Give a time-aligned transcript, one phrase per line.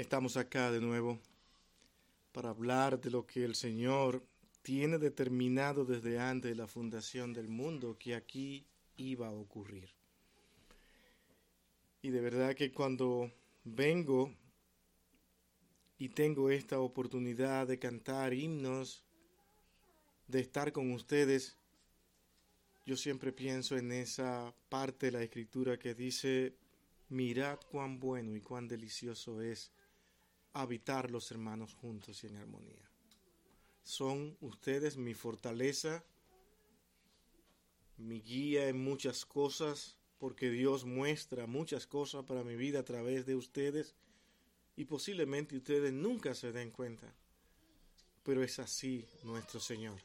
[0.00, 1.20] Estamos acá de nuevo
[2.32, 4.24] para hablar de lo que el Señor
[4.62, 8.64] tiene determinado desde antes de la fundación del mundo que aquí
[8.96, 9.90] iba a ocurrir.
[12.00, 13.30] Y de verdad que cuando
[13.62, 14.34] vengo
[15.98, 19.04] y tengo esta oportunidad de cantar himnos,
[20.28, 21.58] de estar con ustedes,
[22.86, 26.54] yo siempre pienso en esa parte de la escritura que dice,
[27.10, 29.70] mirad cuán bueno y cuán delicioso es
[30.52, 32.90] habitar los hermanos juntos y en armonía.
[33.82, 36.04] Son ustedes mi fortaleza,
[37.96, 43.26] mi guía en muchas cosas, porque Dios muestra muchas cosas para mi vida a través
[43.26, 43.94] de ustedes
[44.76, 47.12] y posiblemente ustedes nunca se den cuenta.
[48.22, 49.98] Pero es así nuestro Señor.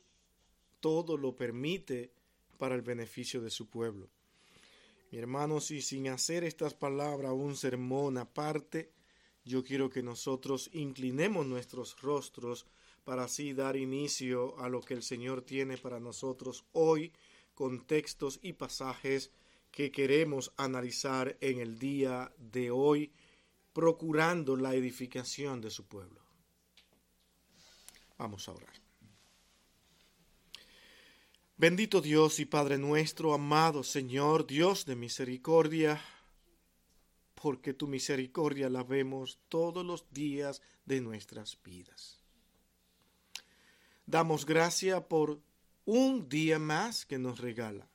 [0.79, 2.11] Todo lo permite
[2.57, 4.09] para el beneficio de su pueblo.
[5.11, 8.91] Mi hermanos, y sin hacer estas palabras un sermón aparte,
[9.45, 12.65] yo quiero que nosotros inclinemos nuestros rostros
[13.03, 17.13] para así dar inicio a lo que el Señor tiene para nosotros hoy,
[17.53, 19.31] con textos y pasajes
[19.71, 23.11] que queremos analizar en el día de hoy,
[23.71, 26.21] procurando la edificación de su pueblo.
[28.17, 28.73] Vamos a orar.
[31.57, 36.01] Bendito Dios y Padre nuestro, amado Señor, Dios de misericordia,
[37.45, 42.19] porque tu misericordia la vemos todos los días de nuestras vidas.
[44.07, 45.39] Damos gracia por
[45.85, 47.87] un día más que nos regala.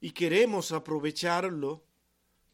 [0.00, 1.84] Y queremos aprovecharlo,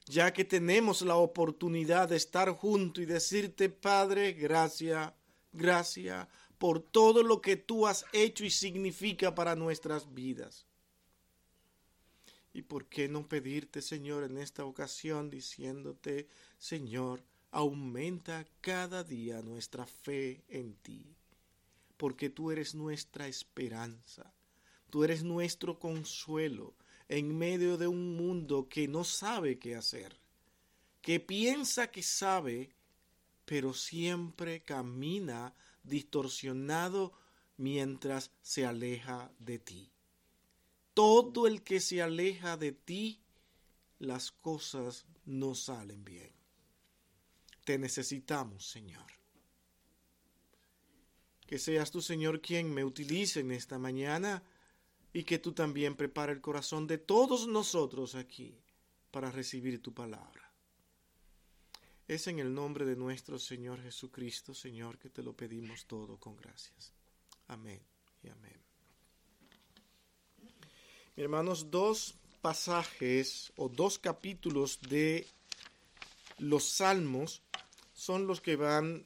[0.04, 5.14] ya que tenemos la oportunidad de estar juntos y decirte, Padre, gracias,
[5.52, 10.67] gracias por todo lo que tú has hecho y significa para nuestras vidas.
[12.52, 19.86] ¿Y por qué no pedirte, Señor, en esta ocasión diciéndote, Señor, aumenta cada día nuestra
[19.86, 21.14] fe en ti?
[21.96, 24.32] Porque tú eres nuestra esperanza,
[24.90, 26.74] tú eres nuestro consuelo
[27.08, 30.18] en medio de un mundo que no sabe qué hacer,
[31.02, 32.70] que piensa que sabe,
[33.44, 37.12] pero siempre camina distorsionado
[37.56, 39.90] mientras se aleja de ti
[40.98, 43.20] todo el que se aleja de ti,
[44.00, 46.32] las cosas no salen bien.
[47.64, 49.06] Te necesitamos, Señor.
[51.46, 54.42] Que seas tú, Señor, quien me utilice en esta mañana
[55.12, 58.60] y que tú también prepare el corazón de todos nosotros aquí
[59.12, 60.52] para recibir tu palabra.
[62.08, 66.34] Es en el nombre de nuestro Señor Jesucristo, Señor, que te lo pedimos todo con
[66.34, 66.92] gracias.
[67.46, 67.80] Amén
[68.20, 68.67] y amén
[71.22, 75.26] hermanos, dos pasajes o dos capítulos de
[76.38, 77.42] los salmos
[77.92, 79.04] son los que van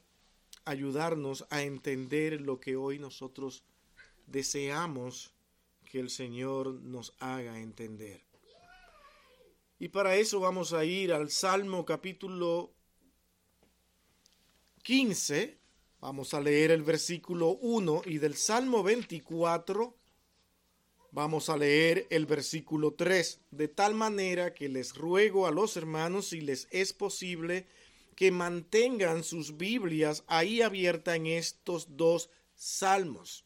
[0.64, 3.64] a ayudarnos a entender lo que hoy nosotros
[4.26, 5.32] deseamos
[5.90, 8.22] que el Señor nos haga entender.
[9.78, 12.74] Y para eso vamos a ir al Salmo capítulo
[14.82, 15.58] 15,
[16.00, 20.01] vamos a leer el versículo 1 y del Salmo 24
[21.14, 26.28] Vamos a leer el versículo 3, de tal manera que les ruego a los hermanos,
[26.28, 27.66] si les es posible,
[28.16, 33.44] que mantengan sus Biblias ahí abiertas en estos dos salmos.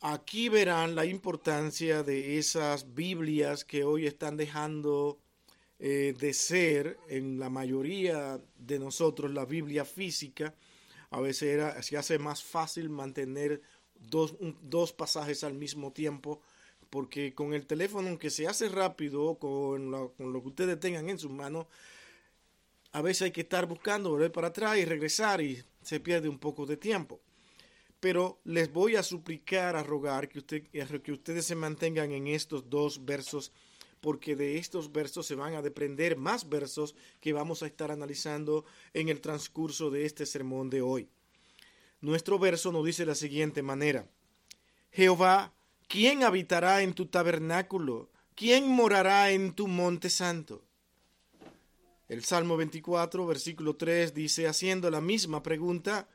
[0.00, 5.18] Aquí verán la importancia de esas Biblias que hoy están dejando
[5.78, 10.54] eh, de ser en la mayoría de nosotros la Biblia física.
[11.10, 13.60] A veces era, se hace más fácil mantener
[14.10, 16.40] dos, dos pasajes al mismo tiempo,
[16.90, 21.30] porque con el teléfono, aunque se hace rápido, con lo, que ustedes tengan en sus
[21.30, 21.66] manos,
[22.92, 26.38] a veces hay que estar buscando, volver para atrás y regresar y se pierde un
[26.38, 27.20] poco de tiempo.
[27.98, 30.62] Pero les voy a suplicar, a rogar que, usted,
[31.02, 33.50] que ustedes se mantengan en estos dos versos,
[34.00, 38.64] porque de estos versos se van a deprender más versos que vamos a estar analizando
[38.92, 41.08] en el transcurso de este sermón de hoy.
[42.04, 44.06] Nuestro verso nos dice de la siguiente manera,
[44.92, 45.54] Jehová,
[45.88, 48.10] ¿quién habitará en tu tabernáculo?
[48.34, 50.62] ¿Quién morará en tu monte santo?
[52.10, 56.06] El Salmo 24, versículo 3 dice, haciendo la misma pregunta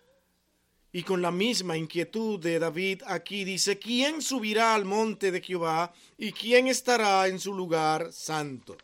[0.91, 5.91] y con la misma inquietud de David, aquí dice, ¿quién subirá al monte de Jehová
[6.19, 8.77] y quién estará en su lugar santo?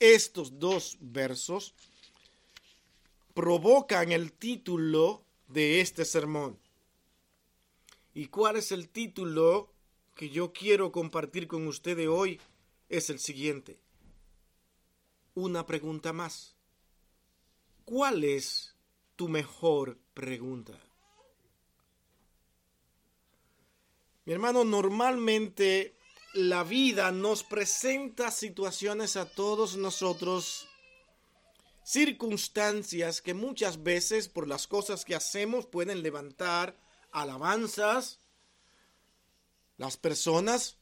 [0.00, 1.74] Estos dos versos
[3.34, 6.58] provocan el título de este sermón.
[8.14, 9.72] ¿Y cuál es el título
[10.14, 12.40] que yo quiero compartir con ustedes hoy?
[12.88, 13.78] Es el siguiente.
[15.34, 16.54] una pregunta más.
[17.86, 18.74] ¿Cuál es
[19.16, 20.78] tu mejor pregunta?
[24.24, 25.96] Mi hermano, normalmente
[26.34, 30.68] la vida nos presenta situaciones a todos nosotros,
[31.84, 36.76] circunstancias que muchas veces por las cosas que hacemos pueden levantar
[37.10, 38.20] alabanzas.
[39.76, 40.78] Las personas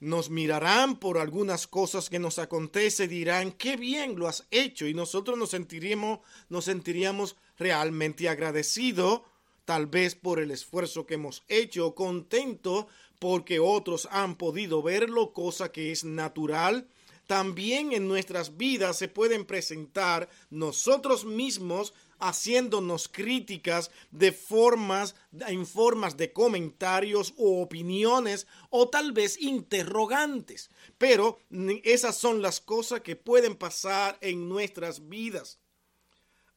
[0.00, 4.94] nos mirarán por algunas cosas que nos acontece, dirán, qué bien lo has hecho y
[4.94, 9.22] nosotros nos sentiríamos, nos sentiríamos realmente agradecidos
[9.64, 12.88] tal vez por el esfuerzo que hemos hecho, contento
[13.18, 16.88] porque otros han podido verlo, cosa que es natural.
[17.26, 25.16] También en nuestras vidas se pueden presentar nosotros mismos haciéndonos críticas de formas,
[25.48, 30.70] en formas de comentarios o opiniones o tal vez interrogantes.
[30.98, 31.40] Pero
[31.82, 35.58] esas son las cosas que pueden pasar en nuestras vidas.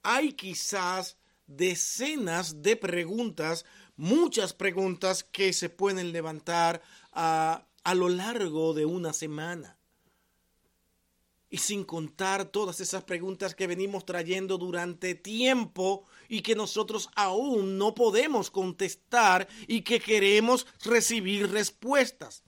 [0.04, 1.18] Hay quizás
[1.48, 3.66] decenas de preguntas,
[3.96, 9.80] muchas preguntas que se pueden levantar a, a lo largo de una semana.
[11.56, 17.78] Y sin contar todas esas preguntas que venimos trayendo durante tiempo y que nosotros aún
[17.78, 22.44] no podemos contestar y que queremos recibir respuestas.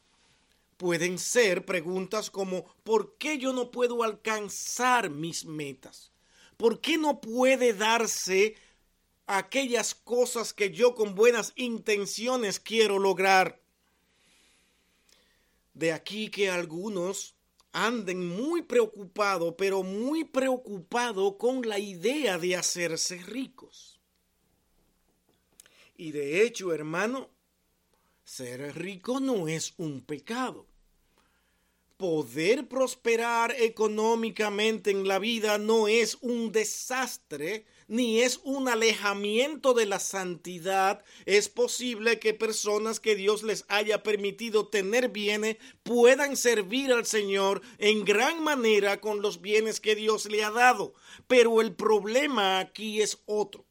[0.76, 6.12] Pueden ser preguntas como ¿por qué yo no puedo alcanzar mis metas?
[6.58, 8.56] ¿Por qué no puede darse
[9.26, 13.62] aquellas cosas que yo con buenas intenciones quiero lograr.
[15.74, 17.37] De aquí que algunos
[17.86, 24.00] anden muy preocupados, pero muy preocupados con la idea de hacerse ricos.
[25.96, 27.30] Y de hecho, hermano,
[28.24, 30.66] ser rico no es un pecado.
[31.98, 39.86] Poder prosperar económicamente en la vida no es un desastre ni es un alejamiento de
[39.86, 41.04] la santidad.
[41.26, 47.62] Es posible que personas que Dios les haya permitido tener bienes puedan servir al Señor
[47.78, 50.94] en gran manera con los bienes que Dios le ha dado.
[51.28, 53.66] Pero el problema aquí es otro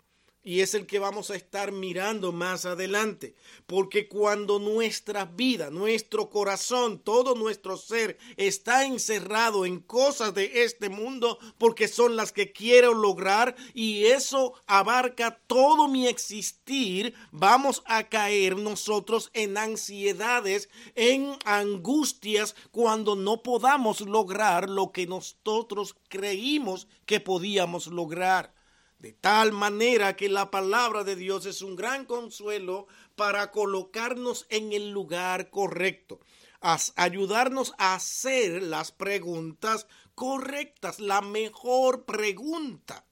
[0.47, 3.35] y es el que vamos a estar mirando más adelante.
[3.67, 10.89] Porque cuando nuestra vida, nuestro corazón, todo nuestro ser está encerrado en cosas de este
[10.89, 18.05] mundo, porque son las que quiero lograr y eso abarca todo mi existir, vamos a
[18.05, 27.19] caer nosotros en ansiedades, en angustias, cuando no podamos lograr lo que nosotros creímos que
[27.19, 28.56] podíamos lograr.
[28.99, 34.73] De tal manera que la palabra de Dios es un gran consuelo para colocarnos en
[34.73, 36.21] el lugar correcto,
[36.61, 43.05] ayudarnos a hacer las preguntas correctas, la mejor pregunta.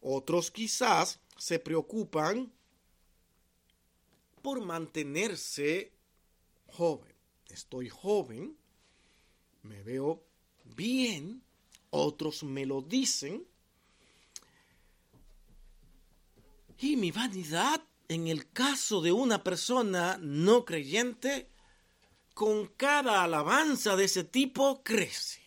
[0.00, 2.52] Otros quizás se preocupan
[4.42, 5.92] por mantenerse
[6.66, 7.14] joven.
[7.48, 8.56] Estoy joven,
[9.62, 10.24] me veo
[10.64, 11.43] bien,
[11.94, 13.46] otros me lo dicen.
[16.78, 21.48] Y mi vanidad, en el caso de una persona no creyente,
[22.34, 25.40] con cada alabanza de ese tipo crece.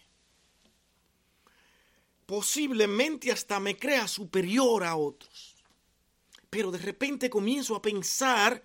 [2.25, 5.55] Posiblemente hasta me crea superior a otros.
[6.49, 8.63] Pero de repente comienzo a pensar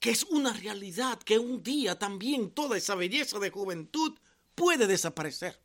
[0.00, 4.18] que es una realidad, que un día también toda esa belleza de juventud
[4.54, 5.63] puede desaparecer.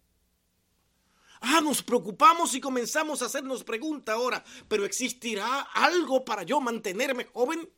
[1.42, 7.26] Ah, nos preocupamos y comenzamos a hacernos pregunta ahora, pero ¿existirá algo para yo mantenerme
[7.26, 7.70] joven?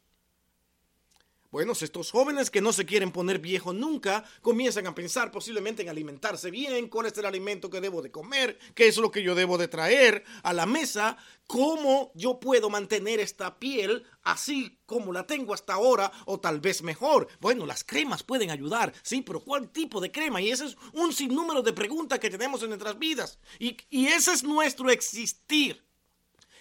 [1.52, 5.90] Bueno, estos jóvenes que no se quieren poner viejos nunca comienzan a pensar posiblemente en
[5.90, 9.36] alimentarse bien, cuál es el alimento que debo de comer, qué es lo que yo
[9.36, 11.18] debo de traer a la mesa,
[11.48, 16.84] cómo yo puedo mantener esta piel así como la tengo hasta ahora o tal vez
[16.84, 17.28] mejor.
[17.42, 20.40] Bueno, las cremas pueden ayudar, sí, pero ¿cuál tipo de crema?
[20.40, 23.40] Y ese es un sinnúmero de preguntas que tenemos en nuestras vidas.
[23.60, 25.84] Y, y ese es nuestro existir.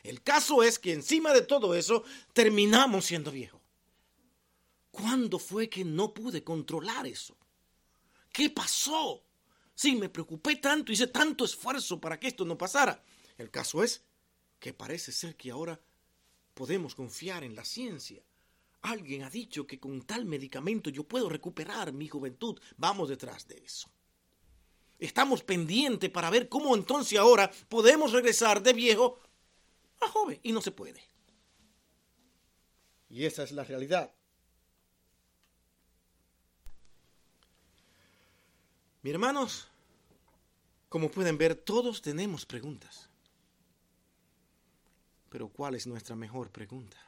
[0.02, 3.59] El caso es que encima de todo eso terminamos siendo viejos.
[4.90, 7.36] ¿Cuándo fue que no pude controlar eso?
[8.32, 9.24] ¿Qué pasó?
[9.74, 13.02] Sí, me preocupé tanto, hice tanto esfuerzo para que esto no pasara.
[13.38, 14.04] El caso es
[14.58, 15.80] que parece ser que ahora
[16.54, 18.22] podemos confiar en la ciencia.
[18.82, 22.60] Alguien ha dicho que con tal medicamento yo puedo recuperar mi juventud.
[22.76, 23.90] Vamos detrás de eso.
[24.98, 29.18] Estamos pendientes para ver cómo entonces ahora podemos regresar de viejo
[30.00, 31.02] a joven y no se puede.
[33.08, 34.14] Y esa es la realidad.
[39.02, 39.66] Mi hermanos,
[40.90, 43.08] Como pueden ver, todos tenemos preguntas.
[45.28, 46.98] Pero ¿cuál es nuestra mejor pregunta?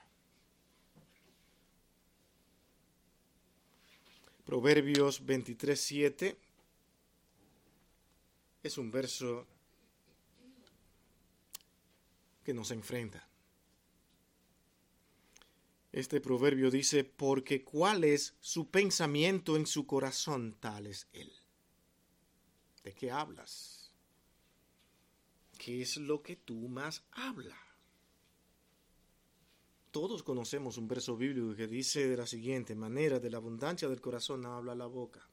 [4.46, 6.37] Proverbios 23.7
[8.62, 9.44] es un verso
[12.44, 13.26] que nos enfrenta.
[15.90, 21.41] Este proverbio dice, porque cuál es su pensamiento en su corazón, tal es él.
[22.82, 23.90] ¿De qué hablas?
[25.58, 27.58] ¿Qué es lo que tú más hablas?
[29.92, 34.00] Todos conocemos un verso bíblico que dice de la siguiente manera, de la abundancia del
[34.00, 35.28] corazón habla la boca.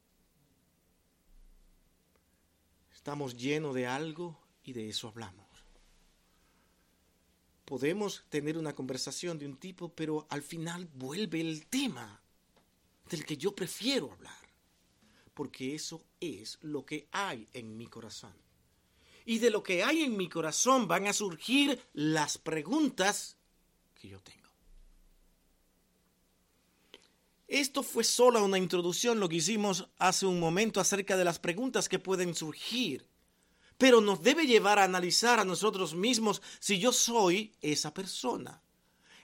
[2.94, 5.48] Estamos llenos de algo y de eso hablamos.
[7.64, 12.22] Podemos tener una conversación de un tipo, pero al final vuelve el tema
[13.10, 14.39] del que yo prefiero hablar,
[15.40, 18.34] porque eso es lo que hay en mi corazón.
[19.24, 23.38] Y de lo que hay en mi corazón van a surgir las preguntas
[23.96, 24.50] que yo tengo.
[27.48, 31.88] Esto fue solo una introducción, lo que hicimos hace un momento acerca de las preguntas
[31.88, 33.08] que pueden surgir,
[33.78, 38.62] pero nos debe llevar a analizar a nosotros mismos si yo soy esa persona.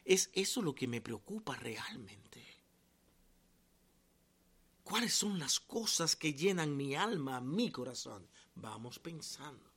[0.06, 2.25] Es eso lo que me preocupa realmente.
[4.86, 8.30] ¿Cuáles son las cosas que llenan mi alma, mi corazón?
[8.54, 9.72] Vamos pensando.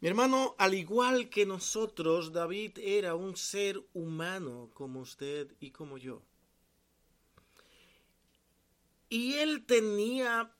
[0.00, 5.98] Mi hermano, al igual que nosotros, David era un ser humano como usted y como
[5.98, 6.22] yo.
[9.10, 10.56] Y él tenía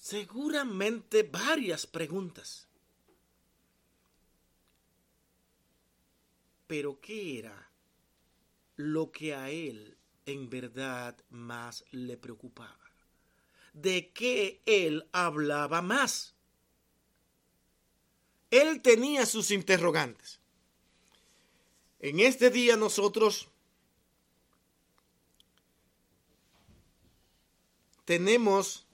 [0.00, 2.66] seguramente varias preguntas.
[6.66, 7.70] Pero ¿qué era
[8.74, 9.95] lo que a él
[10.26, 12.78] en verdad más le preocupaba?
[13.72, 16.34] ¿De qué él hablaba más?
[18.50, 20.40] Él tenía sus interrogantes.
[22.00, 23.48] En este día nosotros
[28.04, 28.86] tenemos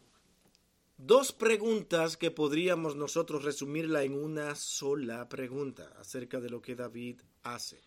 [0.97, 7.21] dos preguntas que podríamos nosotros resumirla en una sola pregunta acerca de lo que David
[7.43, 7.81] hace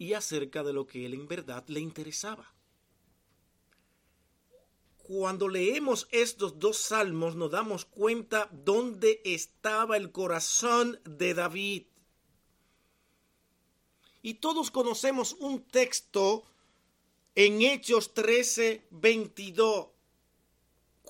[0.00, 2.52] y acerca de lo que él en verdad le interesaba
[5.10, 11.86] cuando leemos estos dos salmos nos damos cuenta dónde estaba el corazón de David.
[14.22, 16.44] Y todos conocemos un texto
[17.34, 19.88] en Hechos 13, 22,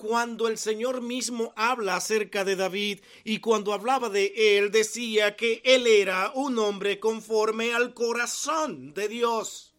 [0.01, 5.61] cuando el Señor mismo habla acerca de David y cuando hablaba de él decía que
[5.63, 9.75] él era un hombre conforme al corazón de Dios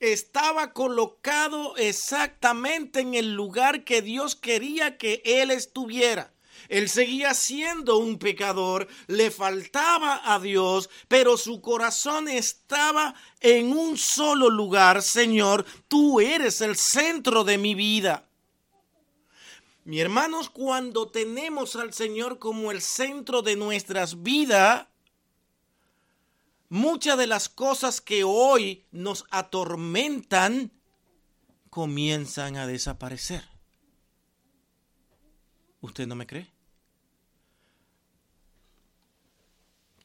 [0.00, 6.35] estaba colocado exactamente en el lugar que Dios quería que él estuviera.
[6.68, 13.96] Él seguía siendo un pecador, le faltaba a Dios, pero su corazón estaba en un
[13.96, 15.02] solo lugar.
[15.02, 18.26] Señor, tú eres el centro de mi vida.
[19.84, 24.88] Mi hermanos, cuando tenemos al Señor como el centro de nuestras vidas,
[26.68, 30.72] muchas de las cosas que hoy nos atormentan
[31.70, 33.44] comienzan a desaparecer.
[35.80, 36.55] ¿Usted no me cree?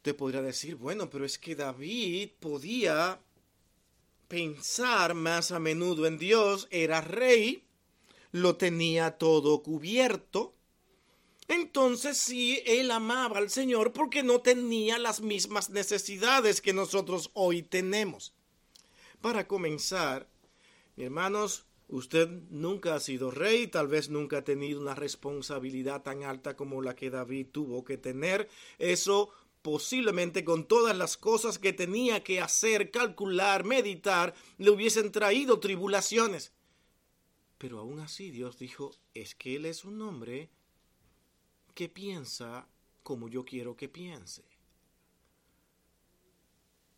[0.01, 3.21] Usted podría decir, bueno, pero es que David podía
[4.27, 7.67] pensar más a menudo en Dios, era rey,
[8.31, 10.55] lo tenía todo cubierto,
[11.47, 17.61] entonces sí, él amaba al Señor porque no tenía las mismas necesidades que nosotros hoy
[17.61, 18.33] tenemos.
[19.21, 20.27] Para comenzar,
[20.97, 26.55] hermanos, usted nunca ha sido rey, tal vez nunca ha tenido una responsabilidad tan alta
[26.55, 28.49] como la que David tuvo que tener.
[28.79, 29.29] Eso
[29.61, 36.51] posiblemente con todas las cosas que tenía que hacer, calcular, meditar, le hubiesen traído tribulaciones.
[37.57, 40.49] Pero aún así Dios dijo, es que Él es un hombre
[41.75, 42.67] que piensa
[43.03, 44.43] como yo quiero que piense.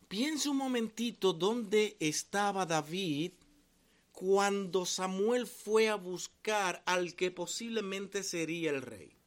[0.08, 3.32] Piense un momentito dónde estaba David
[4.12, 9.18] cuando Samuel fue a buscar al que posiblemente sería el rey.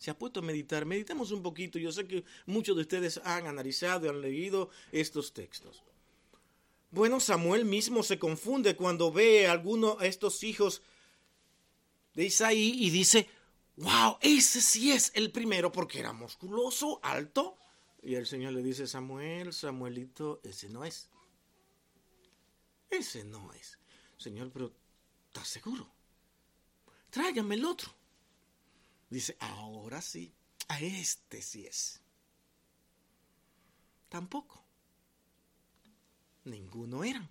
[0.00, 0.86] Se ha puesto a meditar.
[0.86, 1.78] Meditemos un poquito.
[1.78, 5.84] Yo sé que muchos de ustedes han analizado y han leído estos textos.
[6.90, 10.80] Bueno, Samuel mismo se confunde cuando ve a alguno de estos hijos
[12.14, 13.28] de Isaí y dice,
[13.76, 17.58] wow, ese sí es el primero porque era musculoso, alto.
[18.02, 21.10] Y el Señor le dice, Samuel, Samuelito, ese no es.
[22.88, 23.78] Ese no es.
[24.16, 24.72] Señor, pero
[25.26, 25.92] ¿estás seguro?
[27.10, 27.99] Tráigame el otro.
[29.10, 30.32] Dice, ahora sí,
[30.68, 32.00] a este sí es.
[34.08, 34.64] Tampoco.
[36.44, 37.28] Ninguno eran.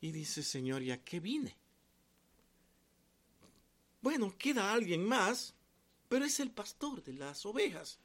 [0.00, 1.56] Y dice, Señor, ¿y a qué vine?
[4.02, 5.54] Bueno, queda alguien más,
[6.08, 7.98] pero es el pastor de las ovejas.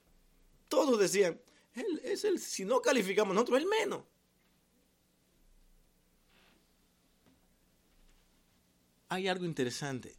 [0.70, 1.42] Todos decían,
[1.74, 4.04] él es el, si no calificamos nosotros, el menos.
[9.10, 10.16] Hay algo interesante.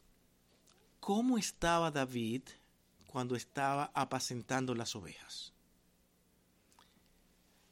[1.08, 2.42] ¿Cómo estaba David
[3.06, 5.54] cuando estaba apacentando las ovejas?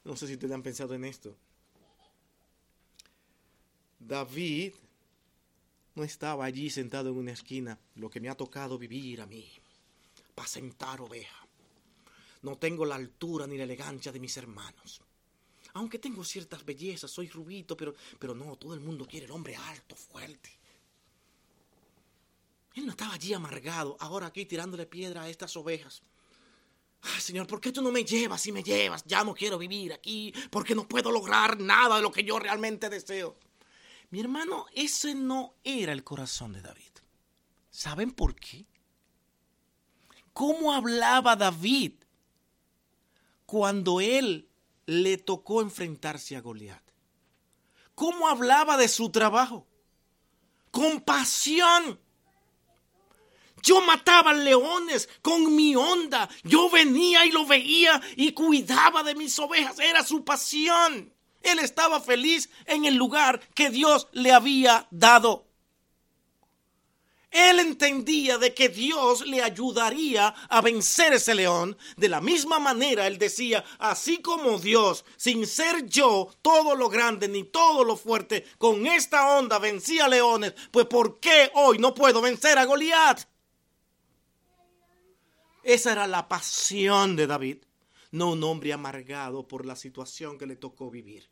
[0.05, 1.37] No sé si ustedes han pensado en esto.
[3.99, 4.73] David
[5.95, 9.47] no estaba allí sentado en una esquina, lo que me ha tocado vivir a mí,
[10.31, 11.47] apacentar oveja.
[12.41, 15.03] No tengo la altura ni la elegancia de mis hermanos.
[15.75, 19.57] Aunque tengo ciertas bellezas, soy rubito, pero, pero no, todo el mundo quiere el hombre
[19.57, 20.56] alto, fuerte.
[22.77, 26.03] Él no estaba allí amargado, ahora aquí tirándole piedra a estas ovejas.
[27.01, 29.03] Ay, Señor, ¿por qué tú no me llevas y me llevas?
[29.05, 32.91] Ya no quiero vivir aquí, porque no puedo lograr nada de lo que yo realmente
[32.91, 33.39] deseo.
[34.11, 36.83] Mi hermano, ese no era el corazón de David.
[37.71, 38.67] ¿Saben por qué?
[40.35, 41.95] ¿Cómo hablaba David
[43.47, 44.51] cuando él
[44.85, 46.83] le tocó enfrentarse a Goliat?
[47.95, 49.67] ¿Cómo hablaba de su trabajo?
[50.71, 51.99] Con pasión.
[53.63, 56.29] Yo mataba leones con mi onda.
[56.45, 59.79] Yo venía y lo veía y cuidaba de mis ovejas.
[59.79, 61.13] Era su pasión.
[61.43, 65.47] Él estaba feliz en el lugar que Dios le había dado.
[67.31, 71.77] Él entendía de que Dios le ayudaría a vencer ese león.
[71.97, 77.29] De la misma manera, él decía, así como Dios, sin ser yo todo lo grande
[77.29, 82.23] ni todo lo fuerte, con esta onda vencía leones, pues ¿por qué hoy no puedo
[82.23, 83.21] vencer a Goliat?
[85.67, 87.57] Esa era la pasión de David,
[88.13, 91.29] no un hombre amargado por la situación que le tocó vivir.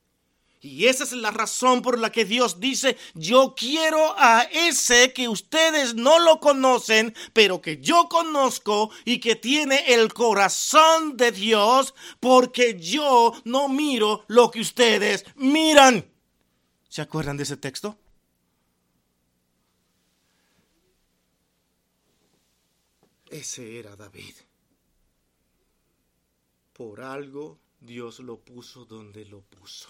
[0.60, 5.28] Y esa es la razón por la que Dios dice, yo quiero a ese que
[5.28, 11.94] ustedes no lo conocen, pero que yo conozco y que tiene el corazón de Dios,
[12.18, 16.04] porque yo no miro lo que ustedes miran.
[16.88, 17.96] ¿Se acuerdan de ese texto?
[23.34, 24.36] Ese era David.
[26.72, 29.88] Por algo Dios lo puso donde lo puso.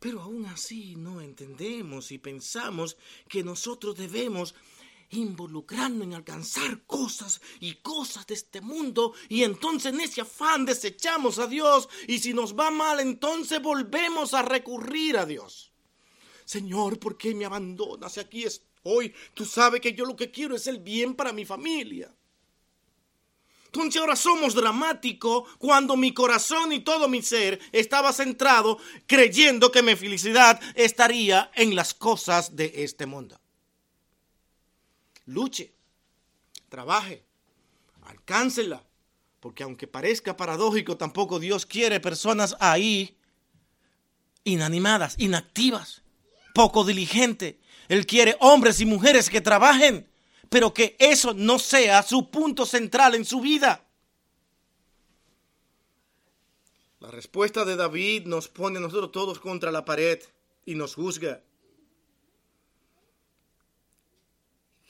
[0.00, 2.96] Pero aún así no entendemos y pensamos
[3.28, 4.54] que nosotros debemos
[5.10, 11.38] involucrarnos en alcanzar cosas y cosas de este mundo y entonces en ese afán desechamos
[11.38, 15.70] a Dios y si nos va mal entonces volvemos a recurrir a Dios.
[16.46, 18.16] Señor, ¿por qué me abandonas?
[18.16, 21.44] Aquí estoy Hoy tú sabes que yo lo que quiero es el bien para mi
[21.44, 22.14] familia.
[23.66, 29.82] Entonces ahora somos dramáticos cuando mi corazón y todo mi ser estaba centrado creyendo que
[29.82, 33.40] mi felicidad estaría en las cosas de este mundo.
[35.26, 35.72] Luche,
[36.68, 37.24] trabaje,
[38.02, 38.84] alcáncela,
[39.40, 43.16] porque aunque parezca paradójico, tampoco Dios quiere personas ahí
[44.44, 46.02] inanimadas, inactivas,
[46.54, 47.56] poco diligentes,
[47.88, 50.08] él quiere hombres y mujeres que trabajen,
[50.48, 53.84] pero que eso no sea su punto central en su vida.
[57.00, 60.22] La respuesta de David nos pone a nosotros todos contra la pared
[60.64, 61.42] y nos juzga.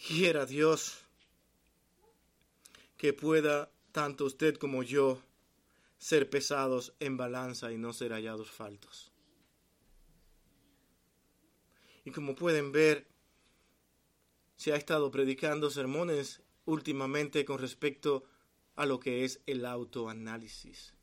[0.07, 0.99] Quiera Dios
[2.97, 5.21] que pueda tanto usted como yo
[5.99, 9.13] ser pesados en balanza y no ser hallados faltos.
[12.05, 13.09] Y como pueden ver,
[14.57, 18.25] se ha estado predicando sermones últimamente con respecto
[18.77, 20.95] a lo que es el autoanálisis.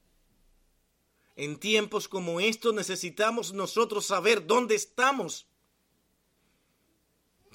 [1.35, 5.47] En tiempos como estos necesitamos nosotros saber dónde estamos.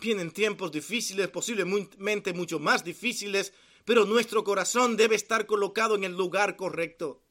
[0.01, 3.53] Vienen tiempos difíciles, posiblemente mucho más difíciles,
[3.85, 7.23] pero nuestro corazón debe estar colocado en el lugar correcto.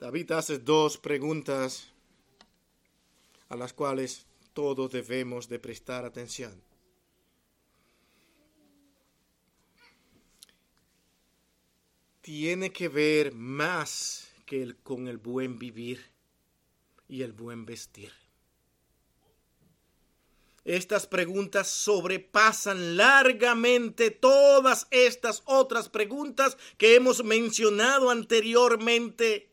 [0.00, 1.92] David hace dos preguntas
[3.50, 6.58] a las cuales todos debemos de prestar atención.
[12.22, 16.00] Tiene que ver más que con el buen vivir
[17.06, 18.12] y el buen vestir.
[20.64, 29.49] Estas preguntas sobrepasan largamente todas estas otras preguntas que hemos mencionado anteriormente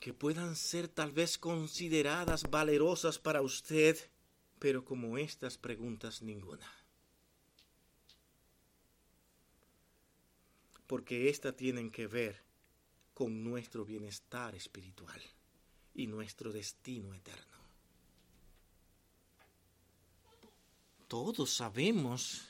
[0.00, 3.96] que puedan ser tal vez consideradas valerosas para usted,
[4.58, 6.66] pero como estas preguntas ninguna.
[10.86, 12.42] Porque estas tienen que ver
[13.14, 15.20] con nuestro bienestar espiritual
[15.94, 17.58] y nuestro destino eterno.
[21.06, 22.48] Todos sabemos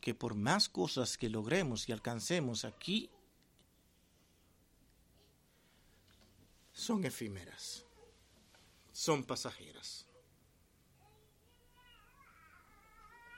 [0.00, 3.10] que por más cosas que logremos y alcancemos aquí,
[6.74, 7.86] son efímeras,
[8.92, 10.06] son pasajeras.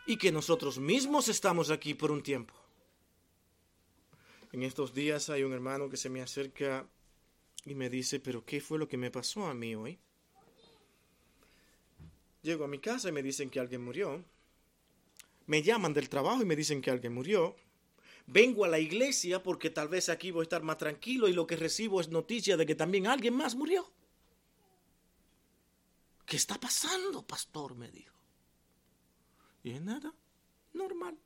[0.06, 2.54] Y que nosotros mismos estamos aquí por un tiempo.
[4.52, 6.88] En estos días hay un hermano que se me acerca
[7.64, 9.98] y me dice, pero ¿qué fue lo que me pasó a mí hoy?
[12.42, 14.24] Llego a mi casa y me dicen que alguien murió.
[15.46, 17.56] Me llaman del trabajo y me dicen que alguien murió.
[18.26, 21.46] Vengo a la iglesia porque tal vez aquí voy a estar más tranquilo y lo
[21.46, 23.90] que recibo es noticia de que también alguien más murió.
[26.26, 27.76] ¿Qué está pasando, pastor?
[27.76, 28.14] me dijo.
[29.62, 30.12] Y es nada,
[30.72, 31.16] normal.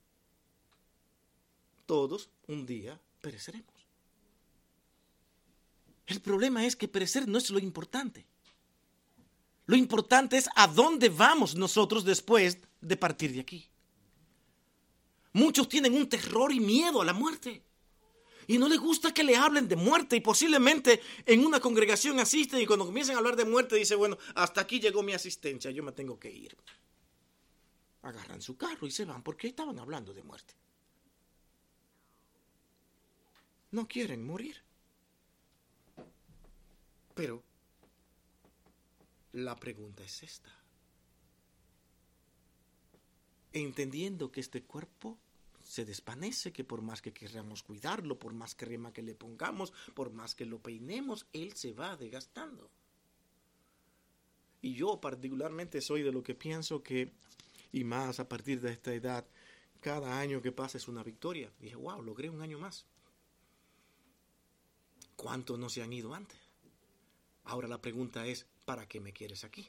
[1.86, 3.74] Todos un día pereceremos.
[6.06, 8.26] El problema es que perecer no es lo importante.
[9.66, 13.68] Lo importante es a dónde vamos nosotros después de partir de aquí.
[15.32, 17.62] Muchos tienen un terror y miedo a la muerte.
[18.46, 20.16] Y no les gusta que le hablen de muerte.
[20.16, 24.18] Y posiblemente en una congregación asisten y cuando comienzan a hablar de muerte dice, bueno,
[24.34, 26.56] hasta aquí llegó mi asistencia, yo me tengo que ir.
[28.02, 30.54] Agarran su carro y se van porque estaban hablando de muerte.
[33.70, 34.56] No quieren morir.
[37.14, 37.44] Pero
[39.32, 40.59] la pregunta es esta.
[43.52, 45.18] Entendiendo que este cuerpo
[45.62, 50.10] se desvanece, que por más que queramos cuidarlo, por más crema que le pongamos, por
[50.12, 52.70] más que lo peinemos, él se va desgastando.
[54.62, 57.12] Y yo particularmente soy de lo que pienso que,
[57.72, 59.26] y más a partir de esta edad,
[59.80, 61.50] cada año que pasa es una victoria.
[61.58, 62.84] dije, wow, logré un año más.
[65.16, 66.38] ¿Cuántos no se han ido antes?
[67.44, 69.68] Ahora la pregunta es, ¿para qué me quieres aquí?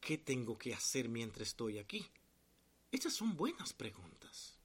[0.00, 2.06] ¿Qué tengo que hacer mientras estoy aquí?
[2.90, 4.58] Estas son buenas preguntas,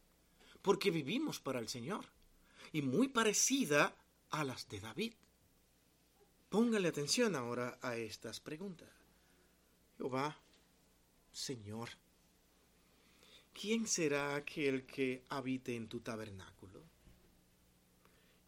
[0.62, 2.06] porque vivimos para el Señor
[2.72, 3.96] y muy parecida
[4.30, 5.14] a las de David.
[6.50, 8.90] Póngale atención ahora a estas preguntas.
[9.98, 10.38] Jehová,
[11.32, 11.90] Señor,
[13.54, 16.82] ¿quién será aquel que habite en tu tabernáculo?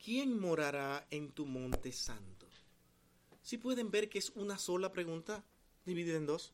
[0.03, 2.47] ¿Quién morará en tu monte santo?
[3.41, 5.43] Si pueden ver que es una sola pregunta
[5.85, 6.53] dividida en dos.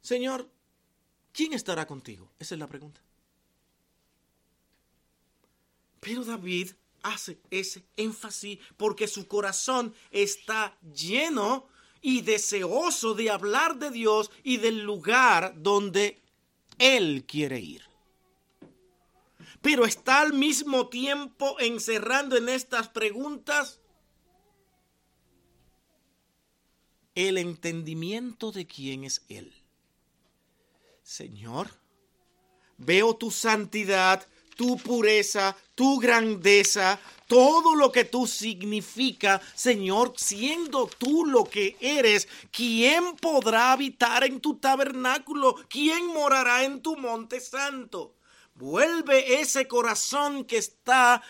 [0.00, 0.48] Señor,
[1.32, 2.30] ¿quién estará contigo?
[2.38, 3.00] Esa es la pregunta.
[6.00, 11.66] Pero David hace ese énfasis porque su corazón está lleno
[12.02, 16.22] y deseoso de hablar de Dios y del lugar donde
[16.78, 17.82] Él quiere ir.
[19.60, 23.80] Pero está al mismo tiempo encerrando en estas preguntas
[27.14, 29.59] el entendimiento de quién es Él.
[31.10, 31.68] Señor,
[32.78, 41.24] veo tu santidad, tu pureza, tu grandeza, todo lo que tú significa, Señor, siendo tú
[41.26, 45.56] lo que eres, ¿quién podrá habitar en tu tabernáculo?
[45.68, 48.14] ¿Quién morará en tu monte santo?
[48.54, 51.24] Vuelve ese corazón que está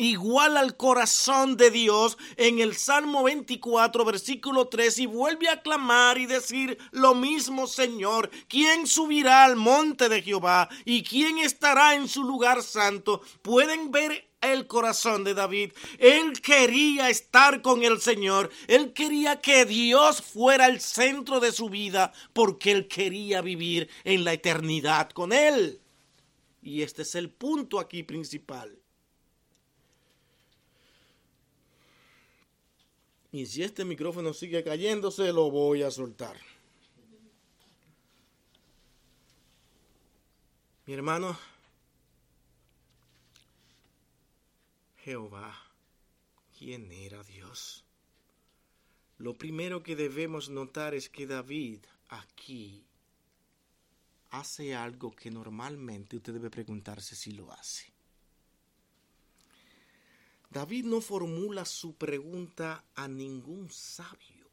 [0.00, 6.16] igual al corazón de Dios en el Salmo 24, versículo 3, y vuelve a clamar
[6.16, 12.08] y decir lo mismo, Señor, ¿quién subirá al monte de Jehová y quién estará en
[12.08, 13.20] su lugar santo?
[13.42, 15.72] Pueden ver el corazón de David.
[15.98, 18.50] Él quería estar con el Señor.
[18.68, 24.24] Él quería que Dios fuera el centro de su vida porque él quería vivir en
[24.24, 25.82] la eternidad con él.
[26.62, 28.79] Y este es el punto aquí principal.
[33.32, 36.36] Y si este micrófono sigue cayéndose, lo voy a soltar.
[40.86, 41.38] Mi hermano,
[45.04, 45.56] Jehová,
[46.58, 47.84] ¿quién era Dios?
[49.18, 52.84] Lo primero que debemos notar es que David aquí
[54.30, 57.89] hace algo que normalmente usted debe preguntarse si lo hace.
[60.50, 64.48] David no formula su pregunta a ningún sabio,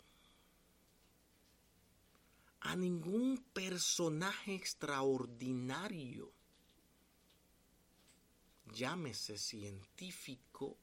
[2.59, 6.31] a ningún personaje extraordinario,
[8.71, 10.77] llámese científico,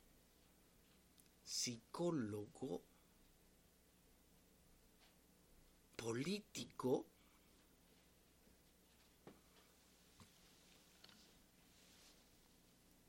[1.45, 2.83] psicólogo,
[5.95, 7.07] político,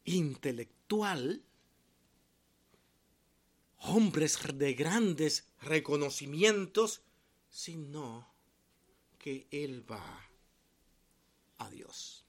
[0.04, 1.44] intelectual,
[3.88, 7.02] hombres de grandes reconocimientos,
[7.50, 8.28] sino
[9.18, 10.30] que Él va
[11.58, 12.26] a Dios.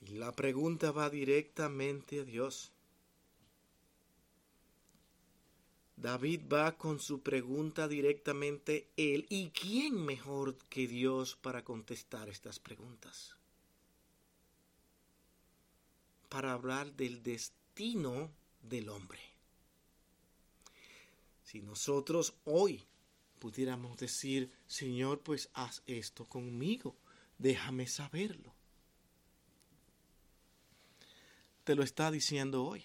[0.00, 2.72] Y la pregunta va directamente a Dios.
[5.96, 9.24] David va con su pregunta directamente él.
[9.28, 13.36] ¿Y quién mejor que Dios para contestar estas preguntas?
[16.28, 18.30] Para hablar del destino
[18.62, 19.20] del hombre.
[21.42, 22.82] Si nosotros hoy
[23.38, 26.96] pudiéramos decir, Señor, pues haz esto conmigo,
[27.38, 28.54] déjame saberlo.
[31.64, 32.84] Te lo está diciendo hoy.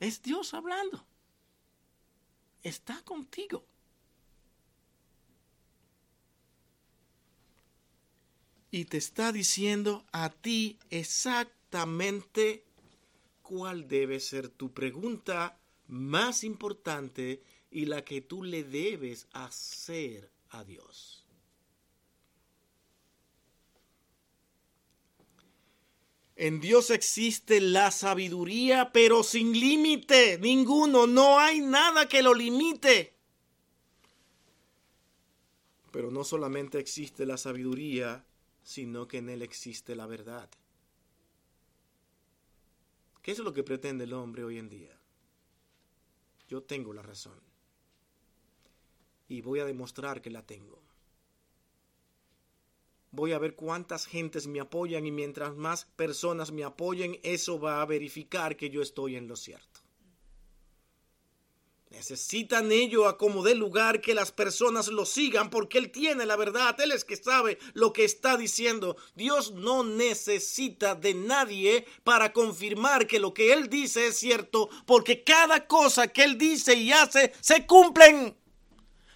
[0.00, 1.06] Es Dios hablando.
[2.62, 3.64] Está contigo.
[8.70, 12.65] Y te está diciendo a ti exactamente
[13.46, 20.64] cuál debe ser tu pregunta más importante y la que tú le debes hacer a
[20.64, 21.24] Dios.
[26.34, 33.14] En Dios existe la sabiduría, pero sin límite, ninguno, no hay nada que lo limite.
[35.92, 38.26] Pero no solamente existe la sabiduría,
[38.62, 40.50] sino que en Él existe la verdad.
[43.26, 44.96] ¿Qué es lo que pretende el hombre hoy en día?
[46.46, 47.40] Yo tengo la razón.
[49.26, 50.86] Y voy a demostrar que la tengo
[53.16, 57.80] voy a ver cuántas gentes me apoyan y mientras más personas me apoyen, eso va
[57.80, 59.80] a verificar que yo estoy en lo cierto.
[61.90, 66.34] Necesitan ello a como de lugar que las personas lo sigan porque Él tiene la
[66.36, 68.96] verdad, Él es que sabe lo que está diciendo.
[69.14, 75.22] Dios no necesita de nadie para confirmar que lo que Él dice es cierto porque
[75.22, 78.36] cada cosa que Él dice y hace se cumplen.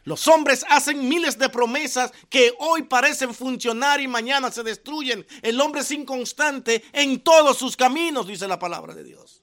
[0.05, 5.27] Los hombres hacen miles de promesas que hoy parecen funcionar y mañana se destruyen.
[5.43, 9.40] El hombre es inconstante en todos sus caminos, dice la palabra de Dios.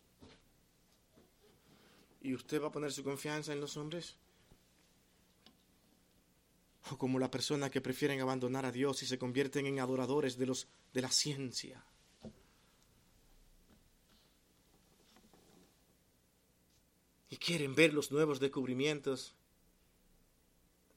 [2.28, 4.18] ¿Y usted va a poner su confianza en los hombres?
[6.92, 10.46] O como la persona que prefieren abandonar a Dios y se convierten en adoradores de
[10.46, 11.86] los de la ciencia.
[17.30, 19.34] Y quieren ver los nuevos descubrimientos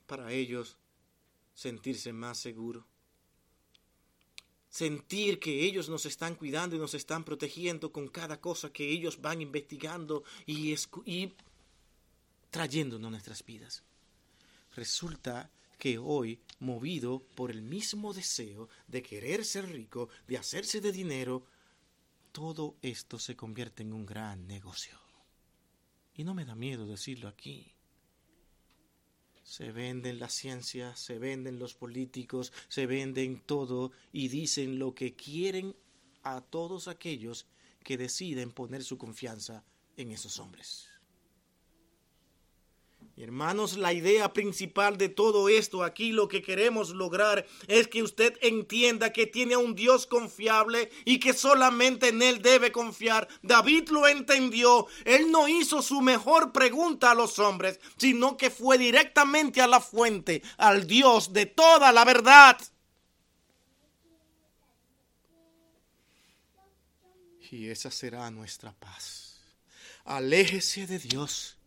[0.09, 0.79] para ellos
[1.55, 2.90] sentirse más seguros.
[4.71, 9.21] Sentir que ellos nos están cuidando y nos están protegiendo con cada cosa que ellos
[9.21, 10.75] van investigando y,
[12.51, 13.83] trayéndonos nuestras vidas.
[14.77, 20.93] Resulta que hoy, movido por el mismo deseo de querer ser rico, de hacerse de
[20.93, 21.45] dinero,
[22.31, 24.97] todo esto se convierte en un gran negocio.
[26.15, 27.73] Y no me da miedo decirlo aquí.
[29.51, 35.17] Se venden las ciencias, se venden los políticos, se venden todo y dicen lo que
[35.17, 35.75] quieren
[36.23, 37.49] a todos aquellos
[37.83, 39.65] que deciden poner su confianza
[39.97, 40.90] en esos hombres.
[43.23, 48.39] Hermanos, la idea principal de todo esto aquí, lo que queremos lograr es que usted
[48.41, 53.29] entienda que tiene a un Dios confiable y que solamente en Él debe confiar.
[53.43, 54.87] David lo entendió.
[55.05, 59.81] Él no hizo su mejor pregunta a los hombres, sino que fue directamente a la
[59.81, 62.59] fuente, al Dios de toda la verdad.
[67.51, 69.43] Y esa será nuestra paz.
[70.05, 71.60] Aléjese de Dios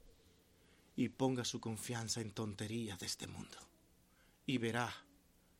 [0.95, 3.57] y ponga su confianza en tonterías de este mundo.
[4.45, 4.93] Y verá,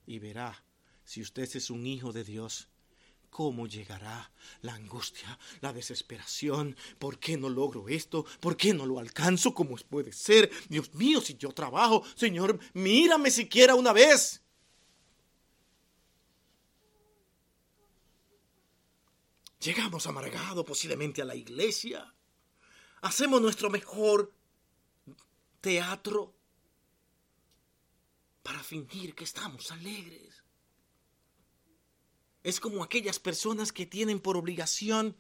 [0.06, 0.64] y verá,
[1.06, 2.68] si usted es un hijo de Dios,
[3.34, 6.78] cómo llegará la angustia, la desesperación.
[7.00, 8.26] ¿Por qué no logro esto?
[8.40, 9.54] ¿Por qué no lo alcanzo?
[9.54, 10.52] ¿Cómo puede ser?
[10.70, 14.42] Dios mío, si yo trabajo, Señor, mírame siquiera una vez.
[19.60, 22.14] Llegamos amargados posiblemente a la iglesia.
[23.02, 24.32] Hacemos nuestro mejor
[25.64, 26.36] teatro
[28.44, 30.44] para fingir que estamos alegres.
[32.44, 35.16] Es como aquellas personas que tienen por obligación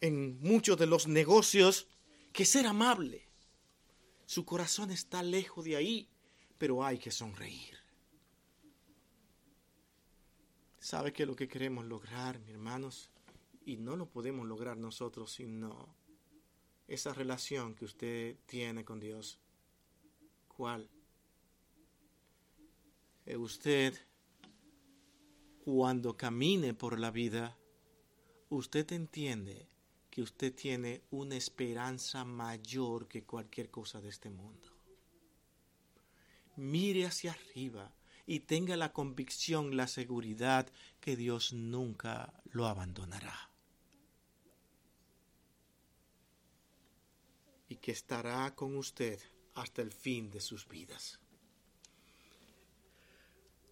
[0.00, 1.86] en muchos de los negocios
[2.32, 3.28] que ser amable.
[4.26, 6.10] Su corazón está lejos de ahí,
[6.58, 7.78] pero hay que sonreír.
[10.80, 13.08] ¿Sabe qué es lo que queremos lograr, mis hermanos?
[13.64, 15.94] Y no lo podemos lograr nosotros sino
[16.88, 19.38] esa relación que usted tiene con Dios.
[20.48, 20.88] ¿Cuál?
[23.24, 23.94] Eh, usted,
[25.64, 27.56] cuando camine por la vida,
[28.50, 29.68] usted entiende
[30.10, 34.72] que usted tiene una esperanza mayor que cualquier cosa de este mundo.
[36.56, 37.92] Mire hacia arriba
[38.26, 43.50] y tenga la convicción, la seguridad que Dios nunca lo abandonará.
[47.68, 49.20] Y que estará con usted
[49.54, 51.18] hasta el fin de sus vidas.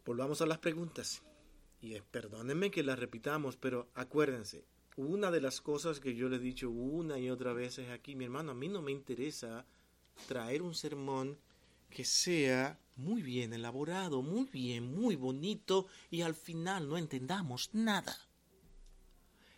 [0.05, 1.23] Volvamos a las preguntas.
[1.81, 4.65] Y perdónenme que las repitamos, pero acuérdense,
[4.97, 8.15] una de las cosas que yo le he dicho una y otra vez es aquí,
[8.15, 9.67] mi hermano, a mí no me interesa
[10.27, 11.39] traer un sermón
[11.91, 18.17] que sea muy bien elaborado, muy bien, muy bonito y al final no entendamos nada.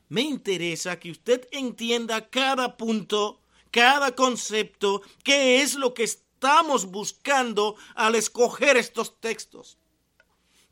[0.08, 3.40] Me interesa que usted entienda cada punto,
[3.76, 9.76] cada concepto, qué es lo que estamos buscando al escoger estos textos.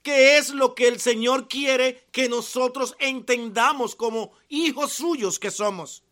[0.03, 6.03] ¿Qué es lo que el Señor quiere que nosotros entendamos como hijos suyos que somos?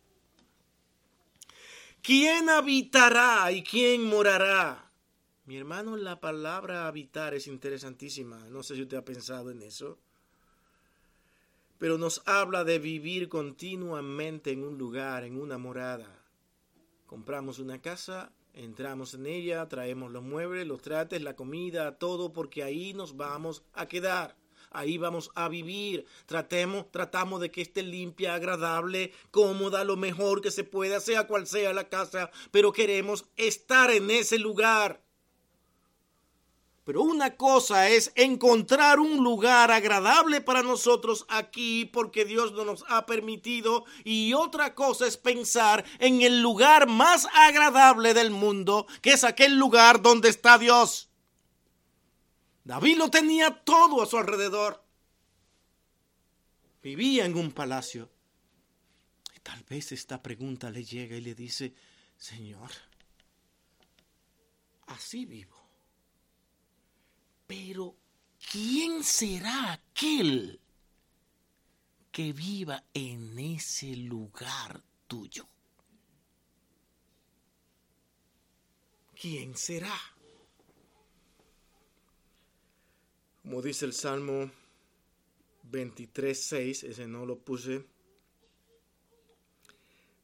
[2.02, 4.92] ¿Quién habitará y quién morará?
[5.46, 8.36] Mi hermano, la palabra habitar es interesantísima.
[8.50, 9.98] No sé si usted ha pensado en eso.
[11.78, 16.21] Pero nos habla de vivir continuamente en un lugar, en una morada.
[17.12, 22.62] Compramos una casa, entramos en ella, traemos los muebles, los trates, la comida, todo, porque
[22.62, 24.34] ahí nos vamos a quedar.
[24.70, 26.06] Ahí vamos a vivir.
[26.24, 31.46] Tratemos, tratamos de que esté limpia, agradable, cómoda, lo mejor que se pueda, sea cual
[31.46, 35.02] sea la casa, pero queremos estar en ese lugar.
[36.92, 42.84] Pero una cosa es encontrar un lugar agradable para nosotros aquí porque Dios no nos
[42.86, 49.12] ha permitido y otra cosa es pensar en el lugar más agradable del mundo, que
[49.12, 51.08] es aquel lugar donde está Dios.
[52.62, 54.84] David lo tenía todo a su alrededor.
[56.82, 58.10] Vivía en un palacio.
[59.34, 61.74] Y tal vez esta pregunta le llega y le dice,
[62.18, 62.70] Señor,
[64.88, 65.61] así vivo
[67.52, 67.94] pero,
[68.50, 70.58] ¿quién será aquel
[72.10, 75.46] que viva en ese lugar tuyo?
[79.20, 79.94] ¿Quién será?
[83.42, 84.50] Como dice el Salmo
[85.70, 87.84] 23.6, ese no lo puse.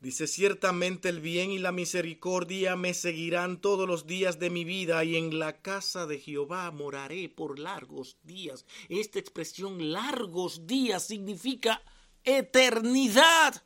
[0.01, 5.03] Dice, ciertamente el bien y la misericordia me seguirán todos los días de mi vida
[5.05, 8.65] y en la casa de Jehová moraré por largos días.
[8.89, 11.83] Esta expresión largos días significa
[12.23, 13.65] eternidad,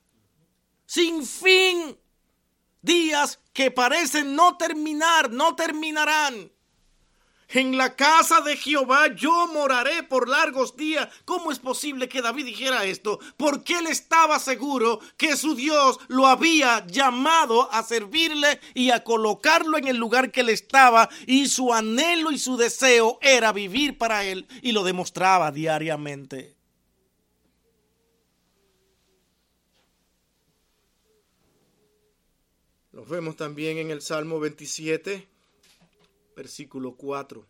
[0.87, 1.99] sin fin.
[2.81, 6.52] Días que parecen no terminar, no terminarán.
[7.55, 11.09] En la casa de Jehová yo moraré por largos días.
[11.27, 13.21] ¿Cómo es posible que David dijera esto?
[13.37, 19.77] Porque él estaba seguro que su Dios lo había llamado a servirle y a colocarlo
[19.77, 24.25] en el lugar que él estaba y su anhelo y su deseo era vivir para
[24.25, 26.57] él y lo demostraba diariamente.
[32.93, 35.32] Lo vemos también en el Salmo 27
[36.35, 37.47] versículo 4.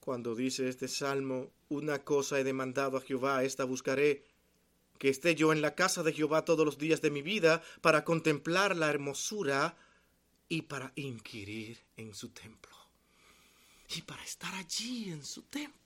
[0.00, 4.24] Cuando dice este salmo, una cosa he demandado a Jehová, esta buscaré,
[4.98, 8.04] que esté yo en la casa de Jehová todos los días de mi vida para
[8.04, 9.76] contemplar la hermosura
[10.48, 12.76] y para inquirir en su templo.
[13.96, 15.80] Y para estar allí en su templo.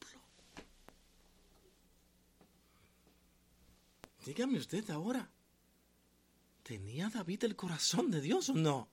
[4.24, 5.30] Dígame usted ahora,
[6.62, 8.88] ¿tenía David el corazón de Dios o no?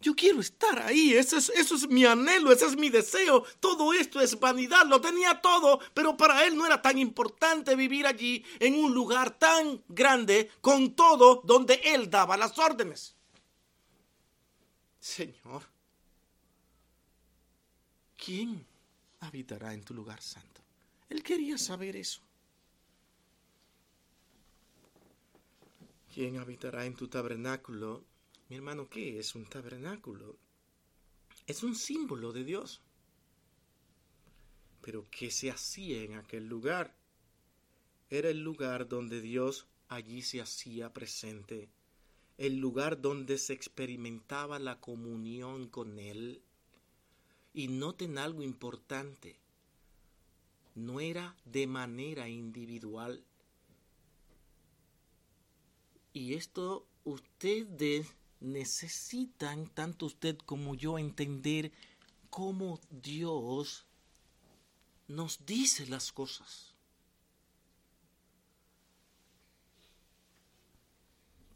[0.00, 3.44] Yo quiero estar ahí, eso es, eso es mi anhelo, ese es mi deseo.
[3.60, 8.06] Todo esto es vanidad, lo tenía todo, pero para él no era tan importante vivir
[8.06, 13.14] allí en un lugar tan grande con todo donde él daba las órdenes.
[14.98, 15.64] Señor,
[18.16, 18.66] ¿quién
[19.20, 20.62] habitará en tu lugar santo?
[21.10, 22.22] Él quería saber eso.
[26.14, 28.09] ¿Quién habitará en tu tabernáculo?
[28.50, 30.36] Mi hermano, ¿qué es un tabernáculo?
[31.46, 32.80] Es un símbolo de Dios.
[34.80, 36.96] Pero ¿qué se hacía en aquel lugar?
[38.10, 41.68] Era el lugar donde Dios allí se hacía presente,
[42.38, 46.42] el lugar donde se experimentaba la comunión con Él.
[47.54, 49.38] Y noten algo importante.
[50.74, 53.22] no era de manera individual.
[56.12, 61.72] Y esto ustedes necesitan, tanto usted como yo, entender
[62.30, 63.86] cómo Dios
[65.08, 66.74] nos dice las cosas.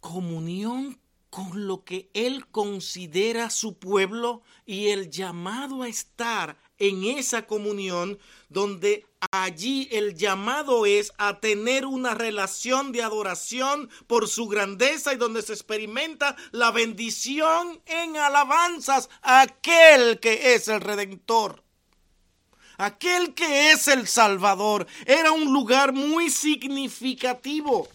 [0.00, 0.98] Comunión
[1.30, 8.18] con lo que Él considera su pueblo y el llamado a estar en esa comunión
[8.48, 15.16] donde allí el llamado es a tener una relación de adoración por su grandeza y
[15.16, 21.62] donde se experimenta la bendición en alabanzas a aquel que es el redentor.
[22.76, 27.88] Aquel que es el Salvador era un lugar muy significativo.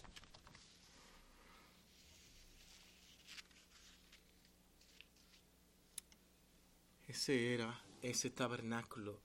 [7.07, 9.19] Ese era ese tabernáculo.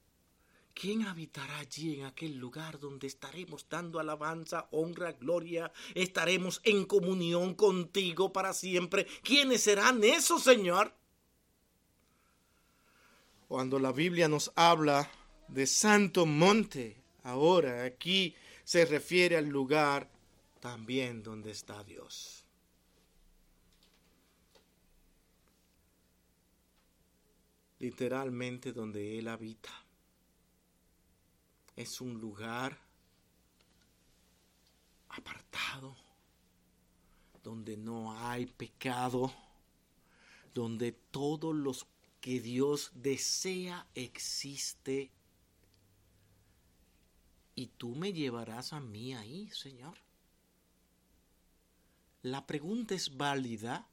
[0.75, 5.73] ¿Quién habitará allí en aquel lugar donde estaremos dando alabanza, honra, gloria?
[5.95, 9.07] Estaremos en comunión contigo para siempre.
[9.23, 10.93] ¿Quiénes serán esos, Señor?
[13.47, 15.09] Cuando la Biblia nos habla
[15.47, 20.11] de Santo Monte, ahora aquí se refiere al lugar
[20.59, 22.44] también donde está Dios.
[27.85, 29.71] Literalmente donde Él habita.
[31.77, 32.79] Es un lugar
[35.11, 35.95] apartado,
[37.43, 39.31] donde no hay pecado,
[40.55, 41.73] donde todo lo
[42.23, 45.11] que Dios desea existe.
[47.55, 49.99] Y tú me llevarás a mí ahí, Señor.
[52.23, 53.87] La pregunta es válida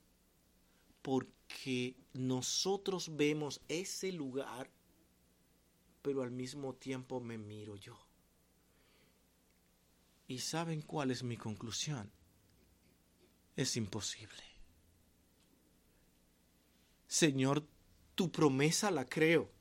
[1.01, 1.40] porque
[2.13, 4.69] nosotros vemos ese lugar,
[6.01, 7.97] pero al mismo tiempo me miro yo.
[10.27, 12.11] ¿Y saben cuál es mi conclusión?
[13.55, 14.43] Es imposible.
[17.07, 17.67] Señor,
[18.15, 19.51] tu promesa la creo.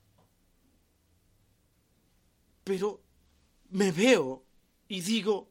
[2.62, 3.02] Pero
[3.70, 4.44] me veo
[4.86, 5.50] y digo,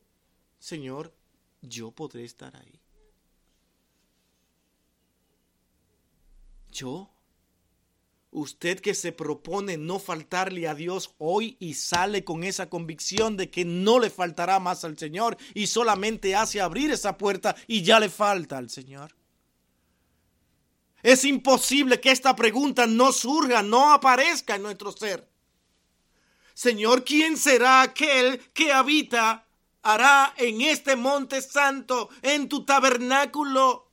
[0.57, 1.13] Señor,
[1.61, 2.79] yo podré estar ahí.
[6.71, 7.09] Yo?
[8.31, 13.49] Usted que se propone no faltarle a Dios hoy y sale con esa convicción de
[13.49, 17.99] que no le faltará más al Señor y solamente hace abrir esa puerta y ya
[17.99, 19.15] le falta al Señor.
[21.01, 25.27] Es imposible que esta pregunta no surja, no aparezca en nuestro ser.
[26.53, 29.47] Señor, ¿quién será aquel que habita,
[29.81, 33.88] hará en este monte santo, en tu tabernáculo?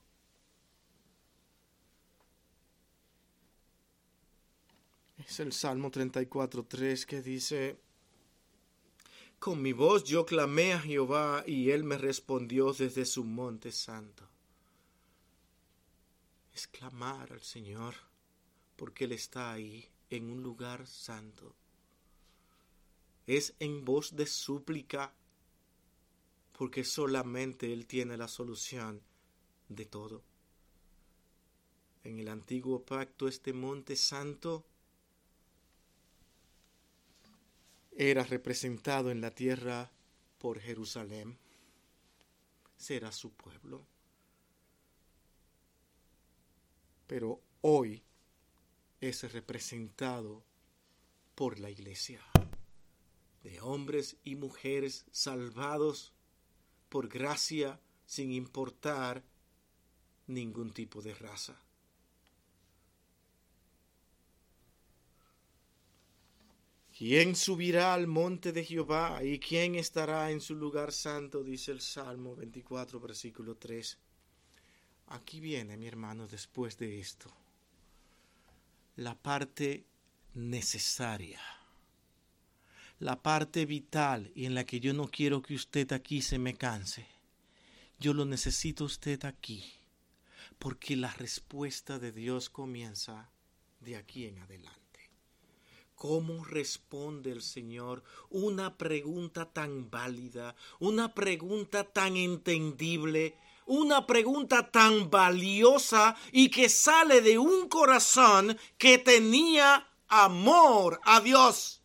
[5.39, 7.77] El Salmo 34.3 que dice,
[9.39, 14.27] Con mi voz yo clamé a Jehová y él me respondió desde su monte santo.
[16.53, 17.93] Es clamar al Señor
[18.77, 21.53] porque Él está ahí en un lugar santo.
[23.25, 25.13] Es en voz de súplica
[26.57, 29.01] porque solamente Él tiene la solución
[29.69, 30.23] de todo.
[32.03, 34.65] En el antiguo pacto este monte santo
[37.99, 39.91] era representado en la tierra
[40.37, 41.35] por Jerusalén,
[42.77, 43.87] será su pueblo.
[47.07, 48.03] Pero hoy
[49.01, 50.43] es representado
[51.33, 52.21] por la iglesia,
[53.41, 56.13] de hombres y mujeres salvados
[56.89, 59.23] por gracia sin importar
[60.27, 61.59] ningún tipo de raza.
[66.97, 71.43] ¿Quién subirá al monte de Jehová y quién estará en su lugar santo?
[71.43, 73.99] Dice el Salmo 24, versículo 3.
[75.09, 77.31] Aquí viene, mi hermano, después de esto,
[78.95, 79.85] la parte
[80.33, 81.39] necesaria,
[82.97, 86.55] la parte vital y en la que yo no quiero que usted aquí se me
[86.55, 87.05] canse.
[87.99, 89.63] Yo lo necesito usted aquí,
[90.57, 93.29] porque la respuesta de Dios comienza
[93.81, 94.86] de aquí en adelante.
[95.97, 103.35] ¿Cómo responde el Señor una pregunta tan válida, una pregunta tan entendible,
[103.65, 111.81] una pregunta tan valiosa y que sale de un corazón que tenía amor a Dios?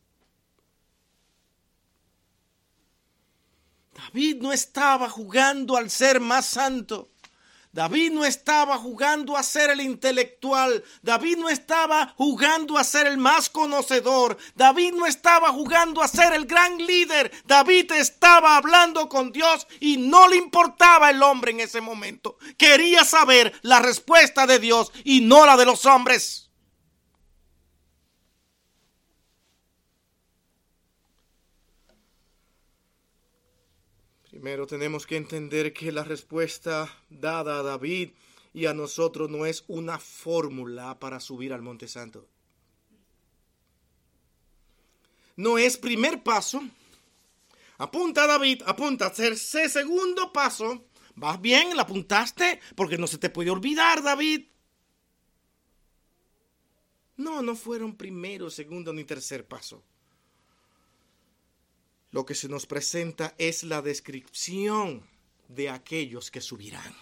[3.95, 7.12] David no estaba jugando al ser más santo.
[7.73, 13.17] David no estaba jugando a ser el intelectual, David no estaba jugando a ser el
[13.17, 19.33] más conocedor, David no estaba jugando a ser el gran líder, David estaba hablando con
[19.33, 22.37] Dios y no le importaba el hombre en ese momento.
[22.59, 26.52] Quería saber la respuesta de Dios y no la de los hombres.
[34.43, 38.11] Primero tenemos que entender que la respuesta dada a David
[38.53, 42.27] y a nosotros no es una fórmula para subir al Monte Santo.
[45.37, 46.61] No es primer paso.
[47.79, 50.87] Apunta David, apunta ese segundo paso.
[51.15, 51.77] ¿Vas bien?
[51.77, 52.59] ¿La apuntaste?
[52.75, 54.49] Porque no se te puede olvidar, David.
[57.17, 59.85] No, no fueron primero, segundo ni tercer paso
[62.13, 65.09] lo que se nos presenta es la descripción
[65.49, 66.95] de aquellos que subirán.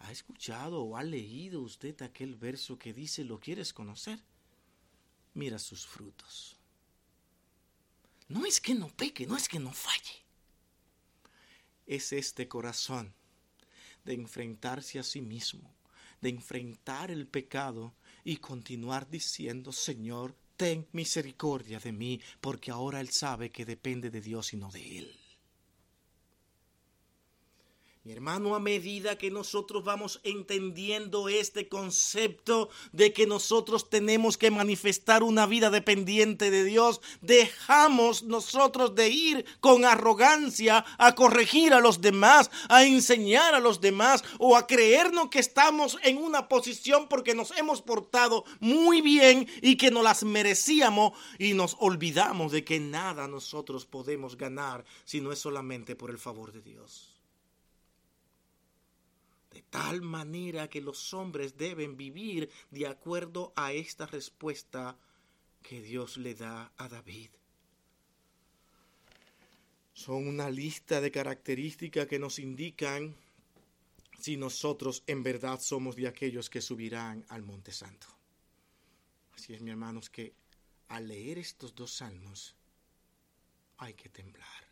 [0.00, 4.20] ¿Ha escuchado o ha leído usted aquel verso que dice, ¿lo quieres conocer?
[5.32, 6.58] Mira sus frutos.
[8.28, 10.22] No es que no peque, no es que no falle.
[11.86, 13.14] Es este corazón
[14.04, 15.74] de enfrentarse a sí mismo,
[16.20, 23.10] de enfrentar el pecado y continuar diciendo, Señor, ten misericordia de mí, porque ahora Él
[23.10, 25.23] sabe que depende de Dios y no de Él.
[28.04, 34.50] Mi hermano, a medida que nosotros vamos entendiendo este concepto de que nosotros tenemos que
[34.50, 41.80] manifestar una vida dependiente de Dios, dejamos nosotros de ir con arrogancia a corregir a
[41.80, 47.08] los demás, a enseñar a los demás o a creernos que estamos en una posición
[47.08, 52.64] porque nos hemos portado muy bien y que nos las merecíamos y nos olvidamos de
[52.64, 57.13] que nada nosotros podemos ganar si no es solamente por el favor de Dios
[59.54, 64.98] de tal manera que los hombres deben vivir de acuerdo a esta respuesta
[65.62, 67.30] que Dios le da a David.
[69.92, 73.14] Son una lista de características que nos indican
[74.18, 78.08] si nosotros en verdad somos de aquellos que subirán al Monte Santo.
[79.34, 80.34] Así es, mi hermanos, que
[80.88, 82.56] al leer estos dos salmos
[83.78, 84.63] hay que temblar.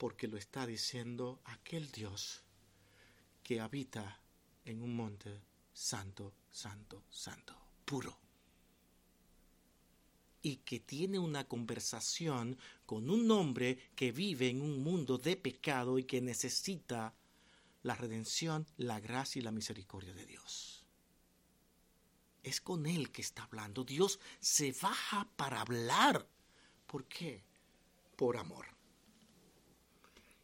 [0.00, 2.40] Porque lo está diciendo aquel Dios
[3.42, 4.18] que habita
[4.64, 5.42] en un monte
[5.74, 8.18] santo, santo, santo, puro.
[10.40, 15.98] Y que tiene una conversación con un hombre que vive en un mundo de pecado
[15.98, 17.12] y que necesita
[17.82, 20.86] la redención, la gracia y la misericordia de Dios.
[22.42, 23.84] Es con él que está hablando.
[23.84, 26.26] Dios se baja para hablar.
[26.86, 27.44] ¿Por qué?
[28.16, 28.79] Por amor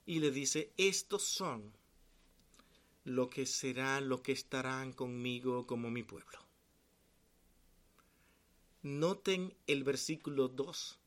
[0.07, 1.73] y le dice, estos son
[3.05, 6.39] lo que serán, lo que estarán conmigo como mi pueblo.
[8.83, 10.99] Noten el versículo 2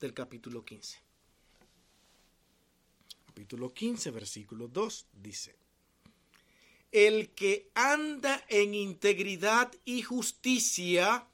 [0.00, 0.98] del capítulo 15.
[3.26, 5.56] Capítulo 15, versículo 2 dice,
[6.92, 11.26] el que anda en integridad y justicia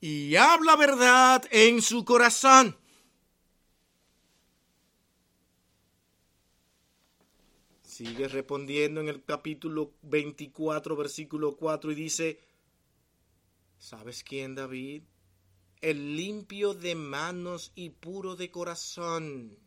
[0.00, 2.76] y habla verdad en su corazón
[7.98, 12.40] Sigue respondiendo en el capítulo 24, versículo 4 y dice,
[13.76, 15.02] ¿sabes quién, David?
[15.80, 19.58] El limpio de manos y puro de corazón.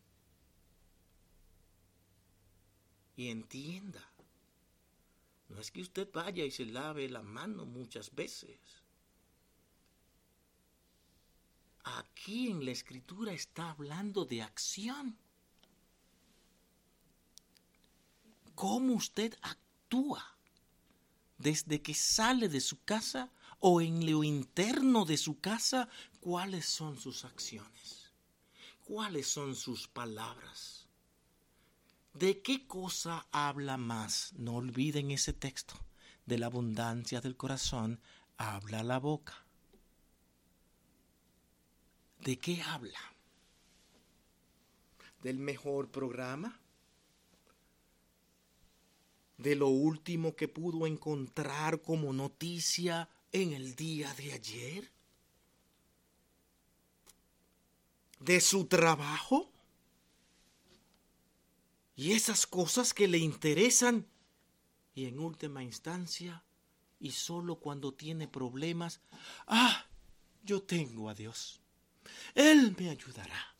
[3.17, 4.09] Y entienda,
[5.49, 8.57] no es que usted vaya y se lave la mano muchas veces.
[11.83, 15.17] Aquí en la escritura está hablando de acción.
[18.61, 20.37] Cómo usted actúa
[21.39, 25.89] desde que sale de su casa o en lo interno de su casa,
[26.19, 28.11] cuáles son sus acciones,
[28.83, 30.87] cuáles son sus palabras.
[32.13, 34.31] ¿De qué cosa habla más?
[34.37, 35.73] No olviden ese texto.
[36.27, 37.99] De la abundancia del corazón
[38.37, 39.43] habla la boca.
[42.19, 43.01] ¿De qué habla?
[45.23, 46.60] ¿Del mejor programa?
[49.41, 54.91] De lo último que pudo encontrar como noticia en el día de ayer?
[58.19, 59.51] ¿De su trabajo?
[61.95, 64.07] Y esas cosas que le interesan
[64.93, 66.43] y en última instancia
[66.99, 69.01] y solo cuando tiene problemas,
[69.47, 69.87] ah,
[70.43, 71.61] yo tengo a Dios.
[72.35, 73.50] Él me ayudará.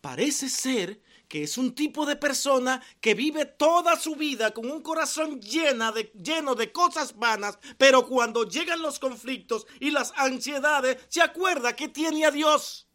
[0.00, 4.82] Parece ser que es un tipo de persona que vive toda su vida con un
[4.82, 11.22] corazón de, lleno de cosas vanas, pero cuando llegan los conflictos y las ansiedades, se
[11.22, 12.86] acuerda que tiene a Dios.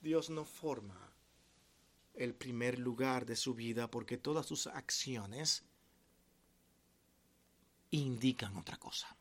[0.00, 0.98] Dios no forma
[2.14, 5.64] el primer lugar de su vida porque todas sus acciones
[7.90, 9.16] indican otra cosa.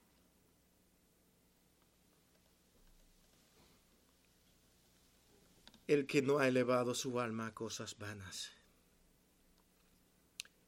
[5.91, 8.49] El que no ha elevado su alma a cosas vanas.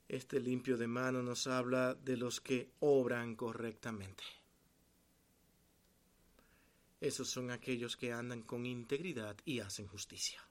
[0.10, 4.26] Este limpio de mano nos habla de los que obran correctamente.
[7.00, 10.46] Esos son aquellos que andan con integridad y hacen justicia.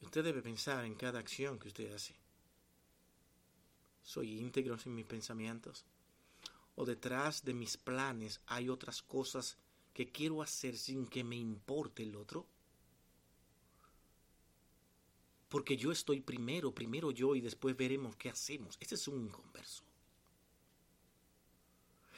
[0.00, 2.14] Usted debe pensar en cada acción que usted hace.
[4.00, 5.84] ¿Soy íntegro en mis pensamientos?
[6.76, 9.56] ¿O detrás de mis planes hay otras cosas
[9.92, 12.46] que quiero hacer sin que me importe el otro?
[15.48, 18.76] Porque yo estoy primero, primero yo y después veremos qué hacemos.
[18.80, 19.84] Ese es un inconverso.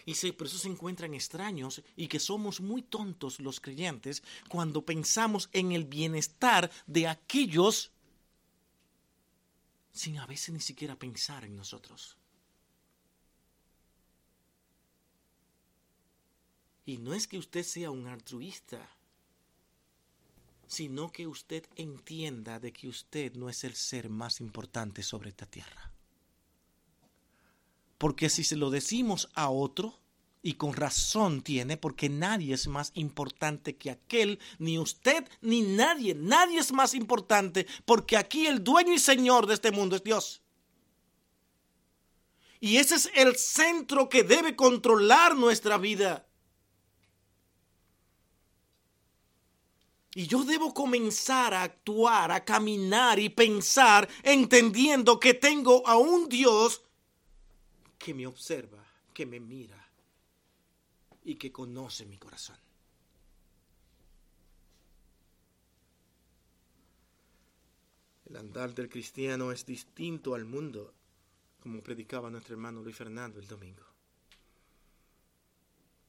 [0.06, 5.50] Y por eso se encuentran extraños y que somos muy tontos los creyentes cuando pensamos
[5.52, 7.90] en el bienestar de aquellos
[9.92, 12.16] sin a veces ni siquiera pensar en nosotros.
[16.86, 18.88] Y no es que usted sea un altruista,
[20.68, 25.46] sino que usted entienda de que usted no es el ser más importante sobre esta
[25.46, 25.92] tierra.
[27.98, 29.98] Porque si se lo decimos a otro,
[30.46, 36.14] y con razón tiene, porque nadie es más importante que aquel, ni usted, ni nadie,
[36.14, 40.42] nadie es más importante, porque aquí el dueño y señor de este mundo es Dios.
[42.60, 46.25] Y ese es el centro que debe controlar nuestra vida.
[50.16, 56.26] Y yo debo comenzar a actuar, a caminar y pensar entendiendo que tengo a un
[56.26, 56.80] Dios
[57.98, 59.90] que me observa, que me mira
[61.22, 62.56] y que conoce mi corazón.
[68.24, 70.94] El andar del cristiano es distinto al mundo,
[71.60, 73.84] como predicaba nuestro hermano Luis Fernando el domingo.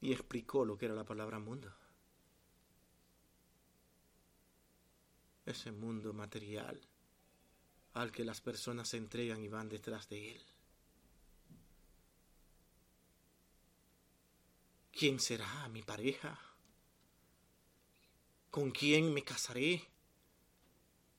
[0.00, 1.70] Y explicó lo que era la palabra mundo.
[5.48, 6.78] Ese mundo material
[7.94, 10.42] al que las personas se entregan y van detrás de él.
[14.92, 16.38] ¿Quién será mi pareja?
[18.50, 19.88] ¿Con quién me casaré?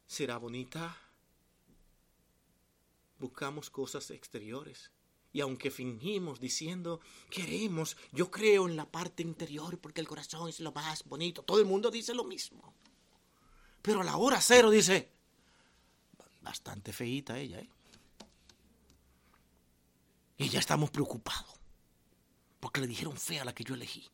[0.06, 0.96] ¿Será bonita?
[3.18, 4.92] Buscamos cosas exteriores.
[5.34, 7.02] Y aunque fingimos diciendo,
[7.32, 11.60] queremos, yo creo en la parte interior porque el corazón es lo más bonito, todo
[11.60, 12.76] el mundo dice lo mismo.
[13.90, 15.10] Pero a la hora cero dice,
[16.42, 17.70] bastante feíta ella, ¿eh?
[20.38, 21.56] Y ya estamos preocupados
[22.60, 24.08] porque le dijeron fea la que yo elegí.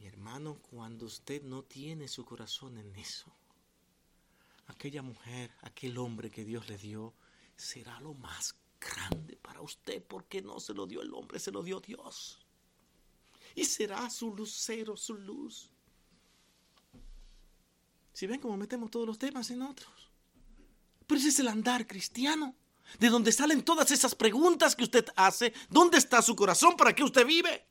[0.00, 3.32] Mi hermano, cuando usted no tiene su corazón en eso,
[4.66, 7.14] aquella mujer, aquel hombre que Dios le dio,
[7.54, 11.62] será lo más grande para usted porque no se lo dio el hombre, se lo
[11.62, 12.44] dio Dios.
[13.54, 15.71] Y será su lucero, su luz.
[18.12, 20.10] Si ven cómo metemos todos los temas en otros.
[21.06, 22.54] Pero ese es el andar cristiano
[22.98, 25.52] de donde salen todas esas preguntas que usted hace.
[25.70, 26.76] ¿Dónde está su corazón?
[26.76, 27.66] ¿Para qué usted vive?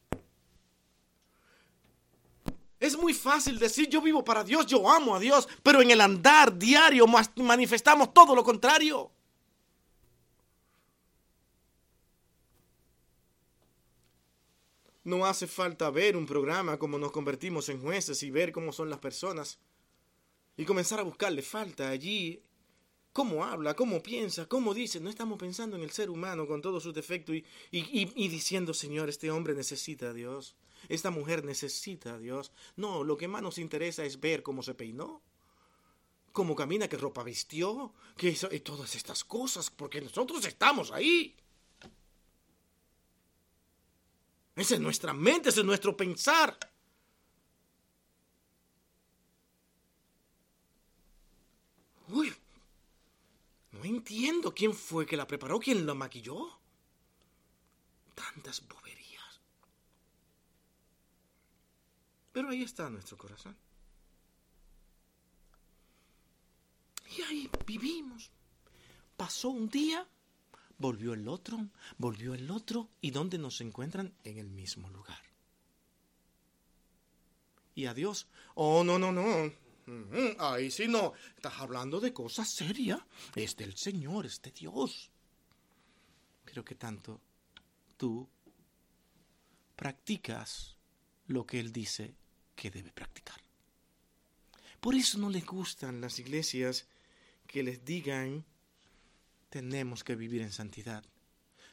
[2.79, 6.01] Es muy fácil decir yo vivo para Dios, yo amo a Dios, pero en el
[6.01, 9.11] andar diario manifestamos todo lo contrario.
[15.03, 18.89] No hace falta ver un programa como nos convertimos en jueces y ver cómo son
[18.89, 19.59] las personas
[20.61, 22.39] y comenzar a buscarle falta allí
[23.13, 24.99] cómo habla, cómo piensa, cómo dice.
[24.99, 29.09] No estamos pensando en el ser humano con todos sus defectos y, y, diciendo, Señor,
[29.09, 30.55] este hombre necesita a Dios,
[30.87, 32.51] esta mujer necesita a Dios.
[32.75, 35.23] No, lo que más nos interesa es ver cómo se peinó,
[36.31, 41.35] cómo camina, qué ropa vistió, que y todas estas cosas, porque nosotros estamos ahí.
[44.55, 46.55] Esa es nuestra mente, ese es nuestro pensar.
[52.11, 52.33] Uy,
[53.71, 56.59] no entiendo quién fue que la preparó, quién la maquilló.
[58.13, 59.39] Tantas boberías.
[62.33, 63.55] Pero ahí está nuestro corazón.
[67.17, 68.29] Y ahí vivimos.
[69.15, 70.05] Pasó un día,
[70.77, 74.13] volvió el otro, volvió el otro, y ¿dónde nos encuentran?
[74.23, 75.21] En el mismo lugar.
[77.75, 79.51] Y a Dios, oh, no, no, no,
[80.39, 82.99] ahí sí no, estás hablando de cosas serias,
[83.35, 85.11] es del Señor, es de Dios.
[86.45, 87.21] Pero que tanto
[87.97, 88.27] tú
[89.75, 90.75] practicas
[91.27, 92.15] lo que Él dice
[92.55, 93.41] que debe practicar.
[94.79, 96.87] Por eso no les gustan las iglesias
[97.47, 98.45] que les digan
[99.49, 101.03] tenemos que vivir en santidad.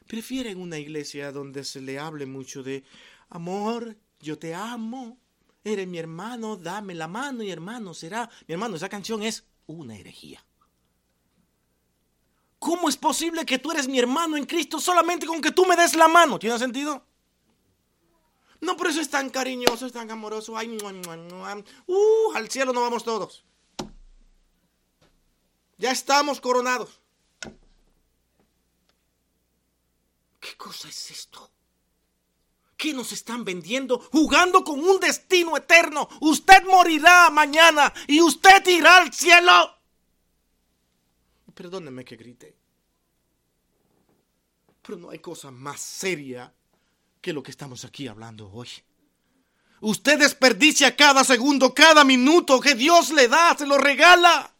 [0.05, 2.83] Prefieren una iglesia donde se le hable mucho de
[3.29, 5.17] amor, yo te amo,
[5.63, 8.29] eres mi hermano, dame la mano y hermano será.
[8.47, 10.43] Mi hermano, esa canción es una herejía.
[12.59, 15.75] ¿Cómo es posible que tú eres mi hermano en Cristo solamente con que tú me
[15.75, 16.37] des la mano?
[16.37, 17.05] ¿Tiene sentido?
[18.61, 20.57] No, pero eso es tan cariñoso, es tan amoroso.
[20.57, 20.77] Ay,
[21.87, 23.45] uh, al cielo no vamos todos.
[25.77, 26.99] Ya estamos coronados.
[30.41, 31.49] ¿Qué cosa es esto?
[32.79, 33.99] ¿Qué nos están vendiendo?
[33.99, 36.07] Jugando con un destino eterno.
[36.21, 39.75] Usted morirá mañana y usted irá al cielo.
[41.53, 42.55] Perdóneme que grite.
[44.81, 46.53] Pero no hay cosa más seria
[47.19, 48.69] que lo que estamos aquí hablando hoy.
[49.81, 54.55] Usted desperdicia cada segundo, cada minuto que Dios le da, se lo regala.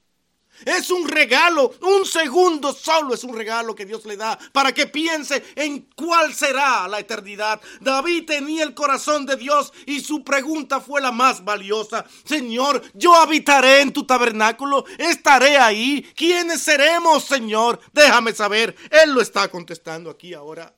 [0.66, 4.88] Es un regalo, un segundo solo es un regalo que Dios le da para que
[4.88, 7.62] piense en cuál será la eternidad.
[7.80, 12.06] David tenía el corazón de Dios y su pregunta fue la más valiosa.
[12.24, 16.06] Señor, yo habitaré en tu tabernáculo, estaré ahí.
[16.16, 17.80] ¿Quiénes seremos, Señor?
[17.94, 18.76] Déjame saber.
[18.90, 20.74] Él lo está contestando aquí ahora.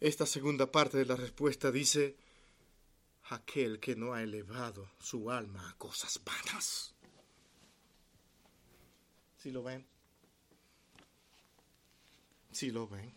[0.00, 2.16] Esta segunda parte de la respuesta dice,
[3.30, 6.94] aquel que no ha elevado su alma a cosas vanas.
[9.38, 9.86] ¿Sí lo ven?
[12.52, 13.12] ¿Sí lo ven?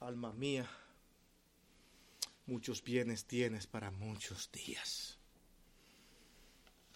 [0.00, 0.70] Alma mía,
[2.46, 5.18] muchos bienes tienes para muchos días.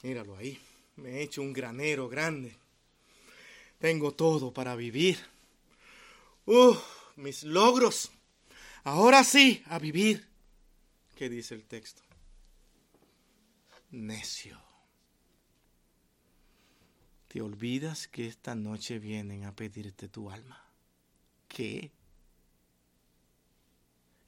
[0.02, 0.60] Míralo ahí,
[0.96, 2.56] me he hecho un granero grande
[3.78, 5.18] tengo todo para vivir.
[6.46, 6.76] Uh,
[7.18, 8.10] mis logros.
[8.84, 10.28] Ahora sí, a vivir.
[11.16, 12.02] ¿Qué dice el texto?
[13.90, 14.60] Necio.
[17.26, 20.64] ¿Te olvidas que esta noche vienen a pedirte tu alma?
[21.46, 21.92] ¿Qué?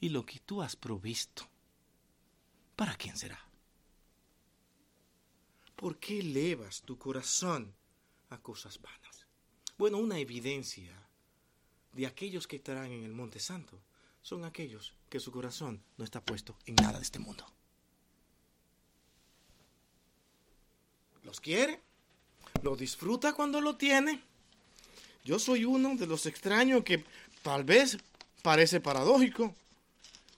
[0.01, 1.49] Y lo que tú has provisto,
[2.77, 3.39] ¿para quién será?
[5.77, 7.75] ¿Por qué elevas tu corazón
[8.29, 9.27] a cosas vanas?
[9.79, 11.10] Bueno, una evidencia
[11.93, 13.79] de aquellos que estarán en el Monte Santo
[14.23, 17.47] son aquellos que su corazón no está puesto en nada de este mundo.
[21.25, 21.81] Los quiere,
[22.63, 24.23] lo disfruta cuando lo tiene.
[25.25, 27.05] Yo soy uno de los extraños que
[27.43, 27.99] tal vez
[28.43, 29.55] parece paradójico.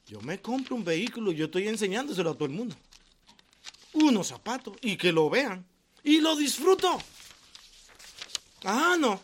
[0.07, 2.77] Yo me compro un vehículo y yo estoy enseñándoselo a todo el mundo.
[3.95, 5.65] Unos zapatos y que lo vean.
[6.03, 6.99] Y lo disfruto.
[8.65, 9.21] Ah, no.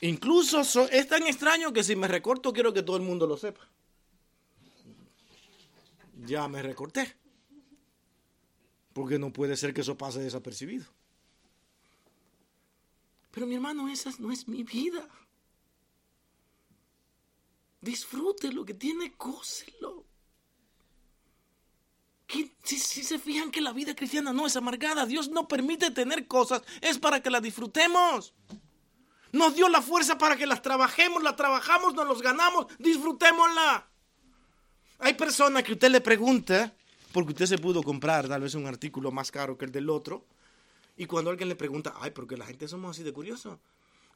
[0.00, 3.66] Incluso es tan extraño que si me recorto quiero que todo el mundo lo sepa.
[6.24, 7.16] Ya me recorté.
[8.92, 10.86] Porque no puede ser que eso pase desapercibido.
[13.30, 15.06] Pero mi hermano, esa no es mi vida.
[17.82, 20.04] Disfrute lo que tiene, cóselo.
[22.64, 26.26] Si, si, se fijan que la vida cristiana no es amargada, Dios no permite tener
[26.26, 28.34] cosas, es para que las disfrutemos.
[29.36, 33.86] Nos dio la fuerza para que las trabajemos, las trabajamos, nos los ganamos, disfrutémosla.
[35.00, 36.74] Hay personas que usted le pregunta,
[37.12, 40.24] porque usted se pudo comprar tal vez un artículo más caro que el del otro,
[40.96, 43.58] y cuando alguien le pregunta, ay, porque la gente somos así de curiosos.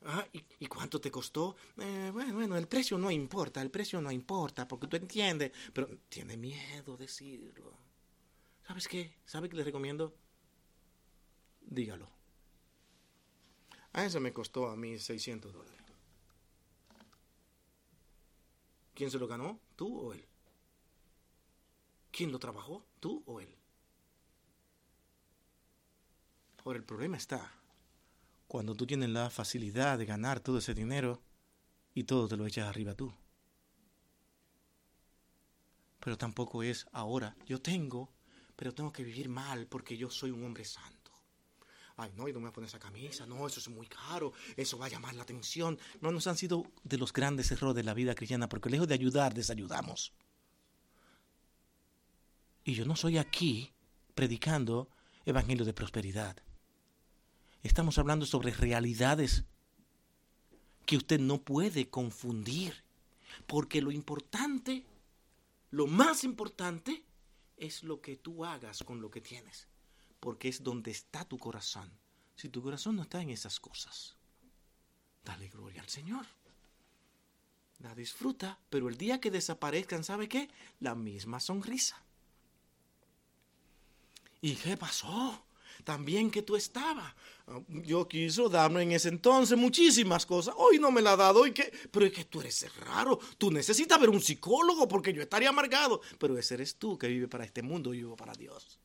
[0.06, 1.54] Ah, ¿y, cuánto te costó?
[1.76, 5.86] Eh, bueno, bueno, el precio no importa, el precio no importa, porque tú entiendes, pero
[6.08, 7.74] tiene miedo decirlo.
[8.66, 9.18] ¿Sabes qué?
[9.26, 10.14] ¿Sabe qué le recomiendo?
[11.60, 12.19] Dígalo.
[13.92, 15.80] A eso me costó a mí 600 dólares.
[18.94, 19.58] ¿Quién se lo ganó?
[19.76, 20.24] ¿Tú o él?
[22.10, 22.84] ¿Quién lo trabajó?
[23.00, 23.48] ¿Tú o él?
[26.64, 27.52] Ahora el problema está
[28.46, 31.22] cuando tú tienes la facilidad de ganar todo ese dinero
[31.94, 33.12] y todo te lo echas arriba tú.
[36.00, 38.10] Pero tampoco es ahora, yo tengo,
[38.56, 40.99] pero tengo que vivir mal porque yo soy un hombre santo
[41.96, 44.32] ay, no, y no me voy a poner esa camisa, no, eso es muy caro,
[44.56, 45.78] eso va a llamar la atención.
[46.00, 48.94] No, nos han sido de los grandes errores de la vida cristiana, porque lejos de
[48.94, 50.12] ayudar, desayudamos.
[52.64, 53.72] Y yo no soy aquí
[54.14, 54.88] predicando
[55.24, 56.36] evangelio de prosperidad.
[57.62, 59.44] Estamos hablando sobre realidades
[60.86, 62.84] que usted no puede confundir.
[63.46, 64.84] Porque lo importante,
[65.70, 67.04] lo más importante,
[67.56, 69.68] es lo que tú hagas con lo que tienes.
[70.20, 71.90] Porque es donde está tu corazón.
[72.36, 74.16] Si tu corazón no está en esas cosas,
[75.24, 76.26] dale gloria al Señor.
[77.80, 80.48] La disfruta, pero el día que desaparezcan, ¿sabe qué?
[80.80, 82.02] La misma sonrisa.
[84.42, 85.44] ¿Y qué pasó?
[85.84, 87.14] También que tú estabas.
[87.68, 90.54] Yo quiso darme en ese entonces muchísimas cosas.
[90.56, 91.46] Hoy no me la ha dado.
[91.46, 91.72] ¿y qué?
[91.90, 93.18] Pero es que tú eres raro.
[93.38, 96.00] Tú necesitas ver un psicólogo porque yo estaría amargado.
[96.18, 98.78] Pero ese eres tú que vive para este mundo y vivo para Dios.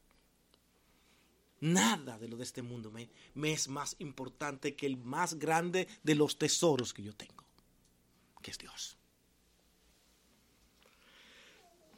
[1.61, 3.09] Nada de lo de este mundo me,
[3.51, 7.43] es más importante que el más grande de los tesoros que yo tengo,
[8.41, 8.97] que es Dios.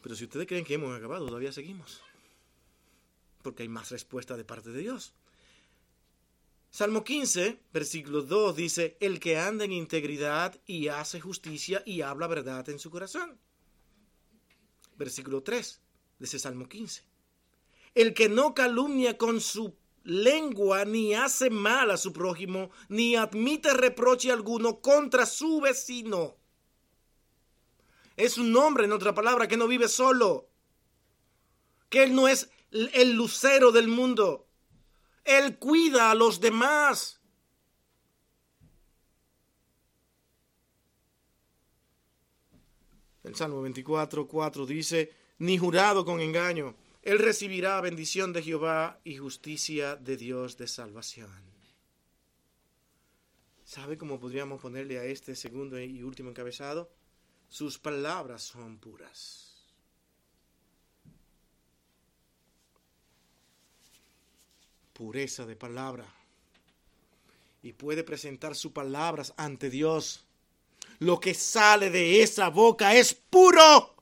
[0.01, 2.01] Pero si ustedes creen que hemos acabado, todavía seguimos
[3.47, 5.13] porque hay más respuesta de parte de Dios.
[6.69, 12.27] Salmo 15, versículo 2 dice, el que anda en integridad y hace justicia y habla
[12.27, 13.39] verdad en su corazón.
[14.97, 15.81] Versículo 3
[16.19, 17.03] de ese Salmo 15.
[17.97, 23.73] El que no calumnia con su lengua, ni hace mal a su prójimo, ni admite
[23.73, 26.37] reproche alguno contra su vecino.
[28.15, 30.47] Es un hombre, en otra palabra, que no vive solo,
[31.89, 34.45] que él no es el lucero del mundo.
[35.23, 37.19] Él cuida a los demás.
[43.23, 46.75] El Salmo 24, 4 dice, ni jurado con engaño,
[47.07, 51.31] él recibirá bendición de Jehová y justicia de Dios de salvación.
[53.63, 56.91] ¿Sabe cómo podríamos ponerle a este segundo y último encabezado?
[57.47, 59.45] Sus palabras son puras.
[64.91, 66.11] pureza de palabra
[67.61, 70.25] y puede presentar sus palabras ante Dios.
[70.97, 73.96] Lo que sale de esa boca es puro.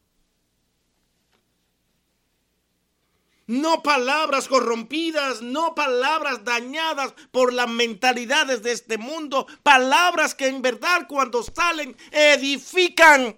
[3.47, 10.63] No palabras corrompidas, no palabras dañadas por las mentalidades de este mundo, palabras que en
[10.63, 13.37] verdad cuando salen edifican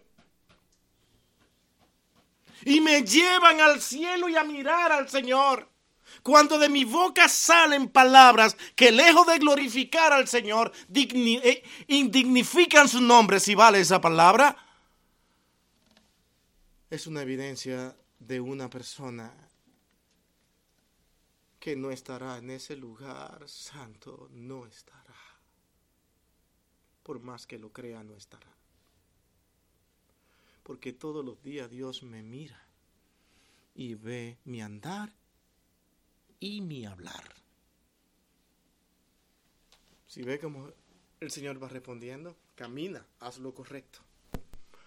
[2.64, 5.70] y me llevan al cielo y a mirar al Señor.
[6.24, 13.02] Cuando de mi boca salen palabras que lejos de glorificar al Señor, eh, indignifican su
[13.02, 14.56] nombre, si vale esa palabra,
[16.90, 19.34] es una evidencia de una persona
[21.68, 25.20] que no estará en ese lugar santo, no estará.
[27.04, 28.48] Por más que lo crea, no estará.
[30.64, 32.58] Porque todos los días Dios me mira
[33.76, 35.12] y ve mi andar
[36.40, 37.36] y mi hablar.
[40.08, 40.72] Si ve cómo
[41.20, 44.00] el Señor va respondiendo, camina, haz lo correcto.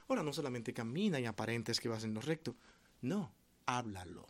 [0.08, 2.56] Ahora no solamente camina y aparentes que vas en lo recto,
[3.02, 3.30] no,
[3.66, 4.26] háblalo.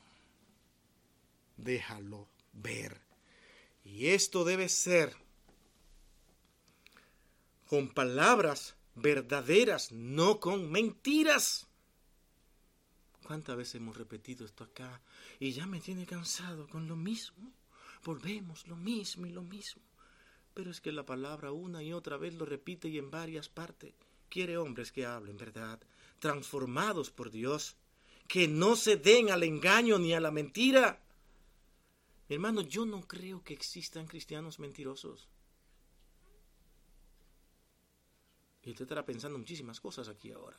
[1.57, 3.01] Déjalo ver.
[3.85, 5.15] Y esto debe ser
[7.67, 11.67] con palabras verdaderas, no con mentiras.
[13.23, 15.01] ¿Cuántas veces hemos repetido esto acá?
[15.39, 17.53] Y ya me tiene cansado con lo mismo.
[18.05, 19.83] Volvemos lo mismo y lo mismo.
[20.55, 23.95] Pero es que la palabra una y otra vez lo repite y en varias partes.
[24.29, 25.81] Quiere hombres que hablen verdad,
[26.19, 27.77] transformados por Dios,
[28.27, 31.01] que no se den al engaño ni a la mentira.
[32.31, 35.29] Hermano, yo no creo que existan cristianos mentirosos.
[38.63, 40.57] Y usted estará pensando muchísimas cosas aquí ahora.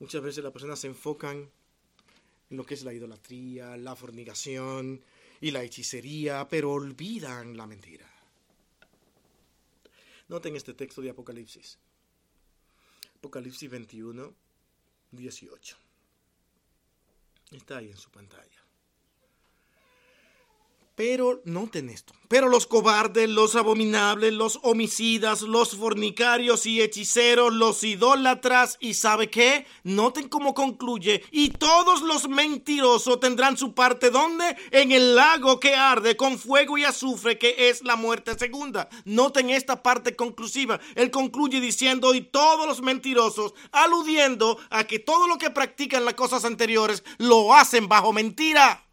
[0.00, 1.48] Muchas veces las personas se enfocan
[2.50, 5.04] en lo que es la idolatría, la fornicación
[5.40, 8.10] y la hechicería, pero olvidan la mentira.
[10.26, 11.78] Noten este texto de Apocalipsis.
[13.18, 14.34] Apocalipsis 21,
[15.12, 15.87] 18.
[17.50, 18.67] Está ahí en su pantalla.
[20.98, 22.12] Pero noten esto.
[22.26, 29.30] Pero los cobardes, los abominables, los homicidas, los fornicarios y hechiceros, los idólatras y sabe
[29.30, 31.22] qué, noten cómo concluye.
[31.30, 34.56] Y todos los mentirosos tendrán su parte donde?
[34.72, 38.88] En el lago que arde con fuego y azufre que es la muerte segunda.
[39.04, 40.80] Noten esta parte conclusiva.
[40.96, 46.14] Él concluye diciendo y todos los mentirosos, aludiendo a que todo lo que practican las
[46.14, 48.87] cosas anteriores lo hacen bajo mentira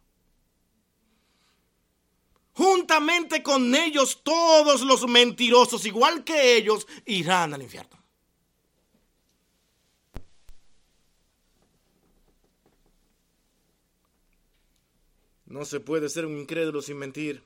[2.56, 7.96] juntamente con ellos todos los mentirosos, igual que ellos, irán al infierno.
[15.44, 17.42] No se puede ser un incrédulo sin mentir.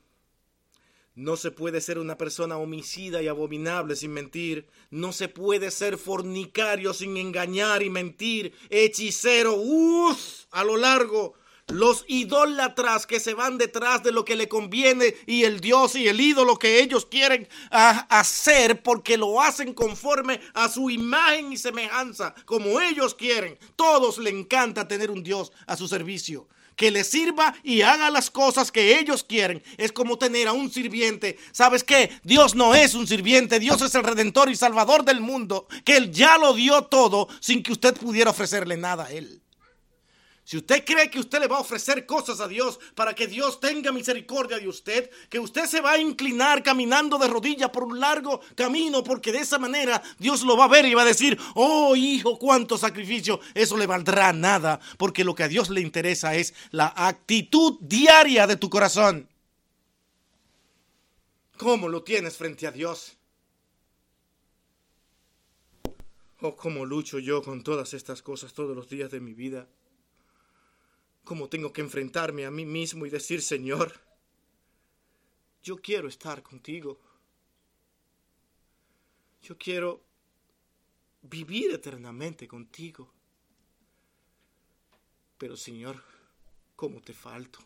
[1.16, 4.68] No se puede ser una persona homicida y abominable sin mentir.
[4.90, 8.54] No se puede ser fornicario sin engañar y mentir.
[8.70, 11.34] Hechicero, uff, a lo largo
[11.72, 16.08] los idólatras que se van detrás de lo que le conviene y el Dios y
[16.08, 22.34] el ídolo que ellos quieren hacer porque lo hacen conforme a su imagen y semejanza,
[22.44, 23.58] como ellos quieren.
[23.76, 26.48] Todos le encanta tener un Dios a su servicio
[26.80, 29.62] que le sirva y haga las cosas que ellos quieren.
[29.76, 31.36] Es como tener a un sirviente.
[31.52, 32.10] ¿Sabes qué?
[32.24, 36.10] Dios no es un sirviente, Dios es el redentor y salvador del mundo, que Él
[36.10, 39.42] ya lo dio todo sin que usted pudiera ofrecerle nada a Él.
[40.50, 43.60] Si usted cree que usted le va a ofrecer cosas a Dios para que Dios
[43.60, 48.00] tenga misericordia de usted, que usted se va a inclinar caminando de rodillas por un
[48.00, 51.38] largo camino, porque de esa manera Dios lo va a ver y va a decir,
[51.54, 56.34] oh hijo, cuánto sacrificio, eso le valdrá nada, porque lo que a Dios le interesa
[56.34, 59.28] es la actitud diaria de tu corazón.
[61.58, 63.16] ¿Cómo lo tienes frente a Dios?
[66.40, 69.68] Oh, cómo lucho yo con todas estas cosas todos los días de mi vida
[71.30, 74.00] cómo tengo que enfrentarme a mí mismo y decir, Señor,
[75.62, 76.98] yo quiero estar contigo.
[79.40, 80.02] Yo quiero
[81.22, 83.12] vivir eternamente contigo.
[85.38, 86.02] Pero Señor,
[86.74, 87.60] ¿cómo te falto?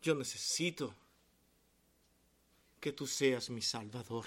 [0.00, 0.94] Yo necesito
[2.80, 4.24] que tú seas mi Salvador.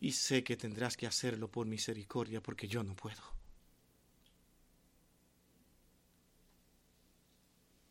[0.00, 3.37] Y sé que tendrás que hacerlo por misericordia porque yo no puedo.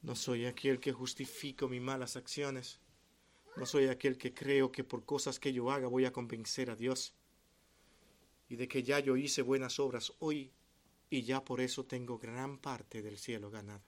[0.07, 2.79] No soy aquel que justifico mis malas acciones.
[3.57, 6.77] No soy aquel que creo que por cosas que yo haga voy a convencer a
[6.77, 7.13] Dios.
[8.47, 10.53] Y de que ya yo hice buenas obras hoy
[11.09, 13.83] y ya por eso tengo gran parte del cielo ganada.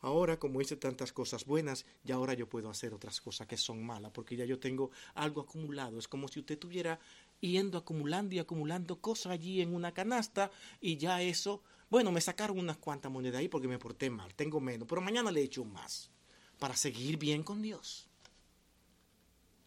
[0.00, 3.82] Ahora, como hice tantas cosas buenas, ya ahora yo puedo hacer otras cosas que son
[3.82, 5.98] malas, porque ya yo tengo algo acumulado.
[5.98, 7.00] Es como si usted estuviera
[7.40, 11.62] yendo acumulando y acumulando cosas allí en una canasta y ya eso
[11.92, 15.30] bueno, me sacaron unas cuantas monedas ahí porque me porté mal, tengo menos, pero mañana
[15.30, 16.10] le echo más
[16.58, 18.08] para seguir bien con Dios.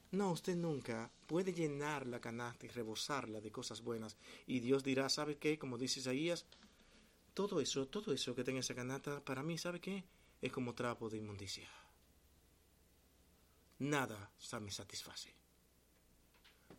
[0.10, 4.18] No, usted nunca puede llenar la canasta y rebosarla de cosas buenas.
[4.48, 5.60] Y Dios dirá, ¿sabe qué?
[5.60, 6.48] Como dice Isaías,
[7.36, 10.04] todo eso, todo eso que tenga esa canasta, para mí, ¿sabe qué?
[10.42, 11.70] Es como trapo de inmundicia.
[13.78, 15.32] Nada me satisface.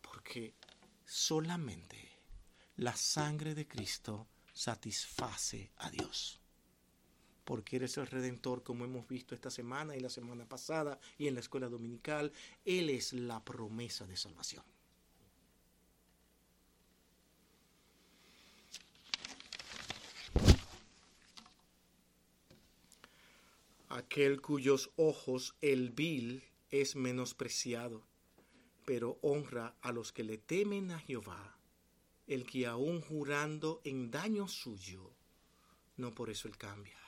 [0.01, 0.55] Porque
[1.05, 2.19] solamente
[2.79, 4.27] la sangre de Cristo
[4.57, 6.41] satisface a Dios.
[7.45, 11.35] Porque eres el redentor, como hemos visto esta semana y la semana pasada y en
[11.35, 12.33] la escuela dominical.
[12.65, 14.65] Él es la promesa de salvación.
[23.91, 28.03] Aquel cuyos ojos el vil es menospreciado,
[28.85, 31.56] pero honra a los que le temen a Jehová
[32.27, 35.13] el que aún jurando en daño suyo,
[35.97, 36.99] no por eso él cambia.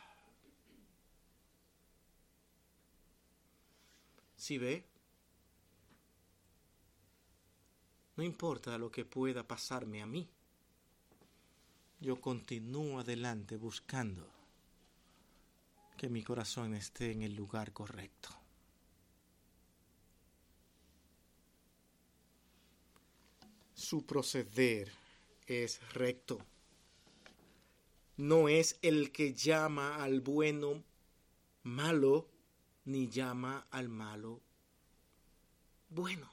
[4.36, 4.84] Si ve,
[8.16, 10.28] no importa lo que pueda pasarme a mí,
[12.00, 14.28] yo continúo adelante buscando
[15.96, 18.28] que mi corazón esté en el lugar correcto.
[23.74, 24.92] Su proceder
[25.48, 26.38] es recto.
[28.16, 30.82] No es el que llama al bueno
[31.62, 32.28] malo,
[32.84, 34.40] ni llama al malo
[35.90, 36.30] bueno.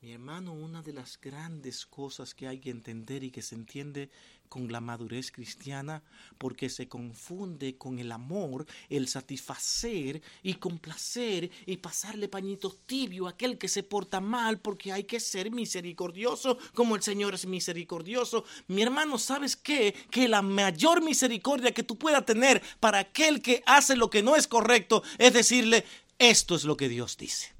[0.00, 4.10] Mi hermano, una de las grandes cosas que hay que entender y que se entiende
[4.52, 6.02] con la madurez cristiana,
[6.36, 13.30] porque se confunde con el amor, el satisfacer y complacer y pasarle pañitos tibio a
[13.30, 18.44] aquel que se porta mal, porque hay que ser misericordioso como el Señor es misericordioso.
[18.68, 19.94] Mi hermano, ¿sabes qué?
[20.10, 24.36] Que la mayor misericordia que tú puedas tener para aquel que hace lo que no
[24.36, 25.86] es correcto es decirle,
[26.18, 27.54] esto es lo que Dios dice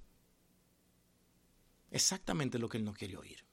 [1.91, 3.45] exactamente lo que él no quiere oír.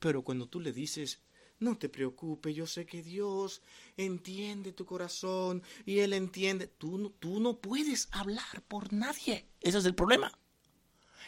[0.00, 1.20] Pero cuando tú le dices,
[1.62, 3.62] no te preocupes, yo sé que Dios
[3.96, 9.46] entiende tu corazón y Él entiende, tú, tú no puedes hablar por nadie.
[9.60, 10.36] Ese es el problema.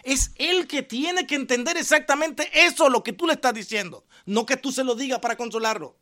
[0.02, 4.44] Es Él que tiene que entender exactamente eso, lo que tú le estás diciendo, no
[4.44, 5.96] que tú se lo digas para consolarlo.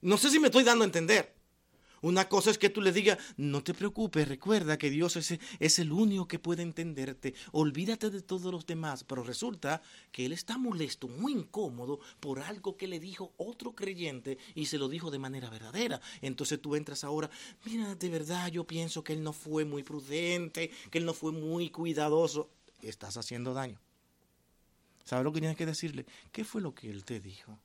[0.00, 1.35] No sé si me estoy dando a entender.
[2.02, 5.78] Una cosa es que tú le digas, no te preocupes, recuerda que Dios es, es,
[5.78, 9.82] el único que puede entenderte, olvídate de todos los demás, pero resulta
[10.12, 14.78] que Él está molesto, muy incómodo por algo que le dijo otro creyente y se
[14.78, 16.00] lo dijo de manera verdadera.
[16.20, 17.30] Entonces tú entras ahora,
[17.64, 21.32] mira, de verdad yo pienso que Él no fue muy prudente, que Él no fue
[21.32, 22.50] muy cuidadoso.
[22.82, 23.80] Estás haciendo daño.
[25.04, 26.04] ¿Sabes lo que tienes que decirle?
[26.32, 27.58] ¿Qué fue lo que Él te dijo?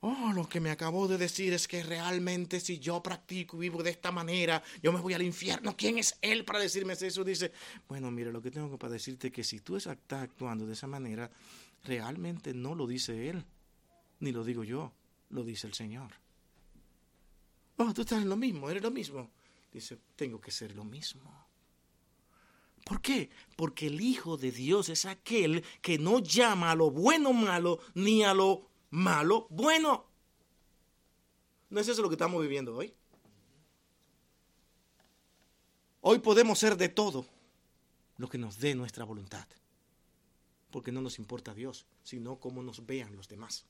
[0.00, 3.82] Oh, lo que me acabó de decir es que realmente si yo practico y vivo
[3.82, 5.76] de esta manera, yo me voy al infierno.
[5.76, 7.24] ¿Quién es él para decirme eso?
[7.24, 7.50] Dice,
[7.88, 10.86] bueno, mire, lo que tengo para decirte es que si tú estás actuando de esa
[10.86, 11.28] manera,
[11.82, 13.44] realmente no lo dice él,
[14.20, 14.92] ni lo digo yo,
[15.30, 16.12] lo dice el Señor.
[17.76, 19.30] Oh, tú estás en lo mismo, eres lo mismo.
[19.72, 21.48] Dice, tengo que ser lo mismo.
[22.84, 23.30] ¿Por qué?
[23.56, 28.22] Porque el Hijo de Dios es aquel que no llama a lo bueno malo ni
[28.24, 30.06] a lo malo, bueno.
[31.70, 32.94] ¿No es eso lo que estamos viviendo hoy?
[36.00, 37.26] Hoy podemos ser de todo
[38.16, 39.46] lo que nos dé nuestra voluntad.
[40.70, 43.66] Porque no nos importa Dios, sino cómo nos vean los demás.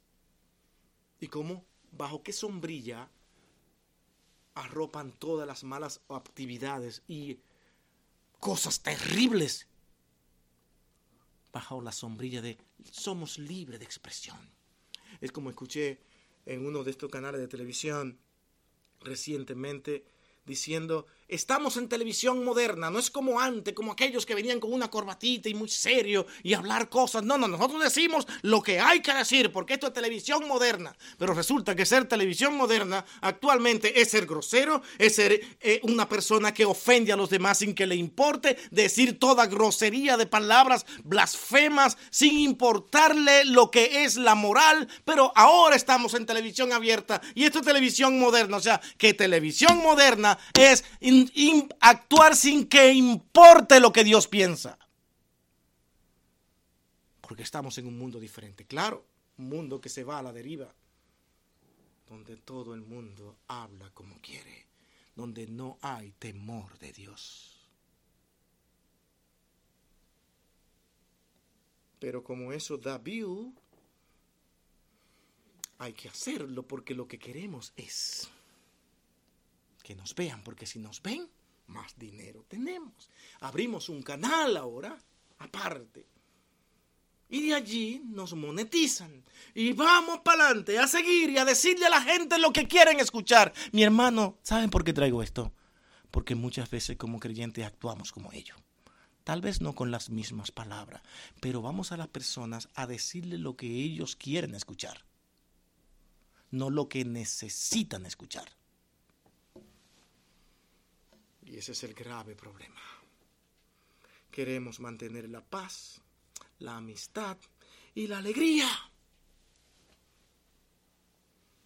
[1.21, 3.11] Y cómo, bajo qué sombrilla
[4.55, 7.39] arropan todas las malas actividades y
[8.41, 9.69] cosas terribles.
[11.53, 12.59] Bajo la sombrilla de
[12.91, 14.58] somos libres de expresión.
[15.21, 15.99] Es como escuché
[16.47, 18.19] en uno de estos canales de televisión
[19.01, 20.05] recientemente
[20.45, 24.91] diciendo, estamos en televisión moderna, no es como antes, como aquellos que venían con una
[24.91, 27.23] corbatita y muy serio y hablar cosas.
[27.23, 30.97] No, no, nosotros decimos lo que hay que decir, porque esto es televisión moderna.
[31.19, 36.55] Pero resulta que ser televisión moderna actualmente es ser grosero, es ser eh, una persona
[36.55, 41.99] que ofende a los demás sin que le importe, decir toda grosería de palabras blasfemas
[42.11, 44.89] sin importarle lo que es la moral.
[45.05, 49.79] Pero ahora estamos en televisión abierta y esto es televisión moderna, o sea, que televisión
[49.79, 50.85] moderna es
[51.81, 54.79] actuar sin que importe lo que Dios piensa.
[57.21, 59.05] Porque estamos en un mundo diferente, claro,
[59.39, 60.73] un mundo que se va a la deriva,
[62.09, 64.67] donde todo el mundo habla como quiere,
[65.15, 67.59] donde no hay temor de Dios.
[71.99, 73.53] Pero como eso da view,
[75.79, 78.31] hay que hacerlo porque lo que queremos es
[79.89, 81.27] que nos vean, porque si nos ven,
[81.69, 83.09] más dinero tenemos.
[83.41, 84.99] Abrimos un canal ahora,
[85.39, 86.07] aparte.
[87.31, 89.25] Y de allí nos monetizan.
[89.55, 93.01] Y vamos para adelante a seguir y a decirle a la gente lo que quieren
[93.01, 93.55] escuchar.
[93.73, 95.55] Mi hermano, ¿saben por qué traigo esto?
[96.11, 98.59] Porque muchas veces como creyentes actuamos como ellos.
[99.25, 101.01] Tal vez no con las mismas palabras,
[101.41, 105.07] pero vamos a las personas a decirle lo que ellos quieren escuchar,
[106.51, 108.58] no lo que necesitan escuchar.
[111.51, 112.81] Y ese es el grave problema.
[114.31, 116.03] Queremos mantener la paz,
[116.59, 117.39] la amistad
[117.95, 118.69] y la alegría.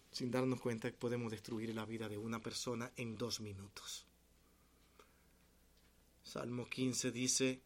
[0.09, 4.05] Sin darnos cuenta que podemos destruir la vida de una persona en dos minutos.
[6.23, 7.61] Salmo 15 dice,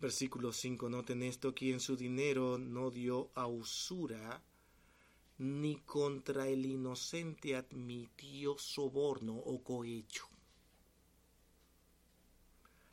[0.00, 4.42] versículo 5, noten esto, quien su dinero no dio a usura,
[5.38, 10.28] ni contra el inocente admitió soborno o cohecho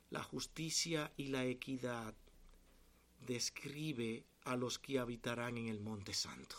[0.10, 2.14] la justicia y la equidad
[3.26, 6.56] describe a los que habitarán en el Monte Santo.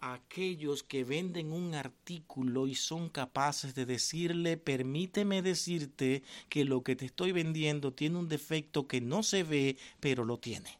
[0.00, 6.94] Aquellos que venden un artículo y son capaces de decirle, permíteme decirte que lo que
[6.94, 10.78] te estoy vendiendo tiene un defecto que no se ve, pero lo tiene.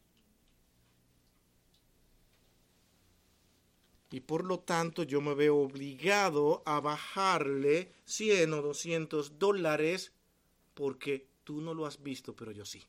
[4.10, 10.12] y por lo tanto yo me veo obligado a bajarle 100 o 200 dólares
[10.78, 12.80] porque tú no lo has visto, pero yo sí.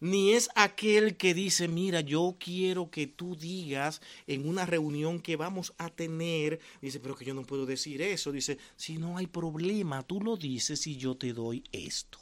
[0.00, 5.36] Ni es aquel que dice, mira, yo quiero que tú digas en una reunión que
[5.36, 9.28] vamos a tener, dice, pero que yo no puedo decir eso, dice, si no hay
[9.28, 12.18] problema, tú lo dices y yo te doy esto.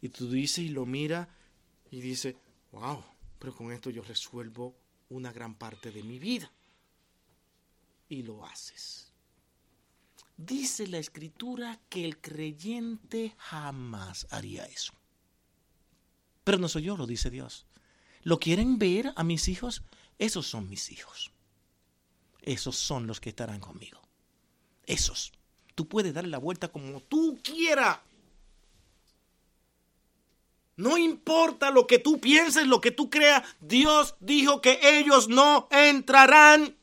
[0.00, 1.36] Y tú dices y lo mira
[1.90, 2.36] y dice,
[2.70, 3.02] wow,
[3.40, 4.76] pero con esto yo resuelvo
[5.08, 6.48] una gran parte de mi vida.
[8.08, 9.07] Y lo haces.
[10.38, 14.92] Dice la escritura que el creyente jamás haría eso.
[16.44, 17.66] Pero no soy yo, lo dice Dios.
[18.22, 19.82] ¿Lo quieren ver a mis hijos?
[20.16, 21.32] Esos son mis hijos.
[22.40, 24.00] Esos son los que estarán conmigo.
[24.86, 25.32] Esos.
[25.74, 27.98] Tú puedes darle la vuelta como tú quieras.
[30.76, 35.66] No importa lo que tú pienses, lo que tú creas, Dios dijo que ellos no
[35.72, 36.77] entrarán.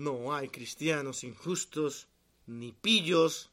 [0.00, 2.08] No hay cristianos injustos
[2.46, 3.50] ni pillos.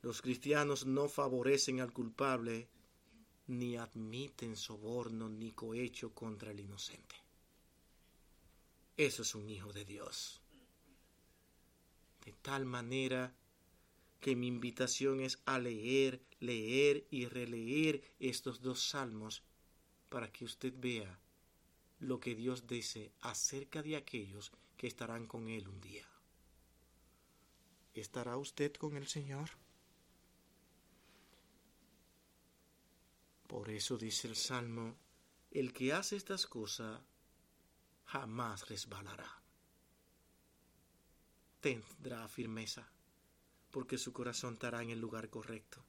[0.00, 2.68] Los cristianos no favorecen al culpable
[3.48, 7.16] ni admiten soborno ni cohecho contra el inocente.
[8.96, 10.40] Eso es un hijo de Dios.
[12.24, 13.34] De tal manera
[14.20, 19.42] que mi invitación es a leer, leer y releer estos dos salmos
[20.08, 21.18] para que usted vea
[21.98, 24.52] lo que Dios dice acerca de aquellos
[24.82, 26.04] que estarán con Él un día.
[27.94, 29.48] ¿Estará usted con el Señor?
[33.46, 34.96] Por eso dice el Salmo,
[35.52, 37.00] el que hace estas cosas
[38.06, 39.40] jamás resbalará.
[41.60, 42.90] Tendrá firmeza,
[43.70, 45.80] porque su corazón estará en el lugar correcto.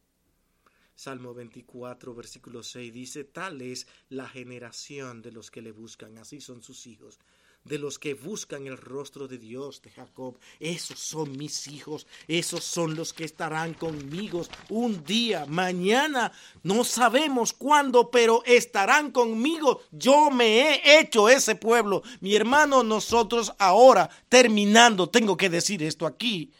[0.94, 6.40] Salmo 24, versículo 6 dice, tal es la generación de los que le buscan, así
[6.40, 7.18] son sus hijos
[7.65, 10.38] de los que buscan el rostro de Dios de Jacob.
[10.60, 16.31] Esos son mis hijos, esos son los que estarán conmigo un día, mañana,
[16.64, 19.81] no sabemos cuándo, pero estarán conmigo.
[19.91, 22.03] Yo me he hecho ese pueblo.
[22.19, 26.52] Mi hermano, nosotros ahora, terminando, tengo que decir esto aquí.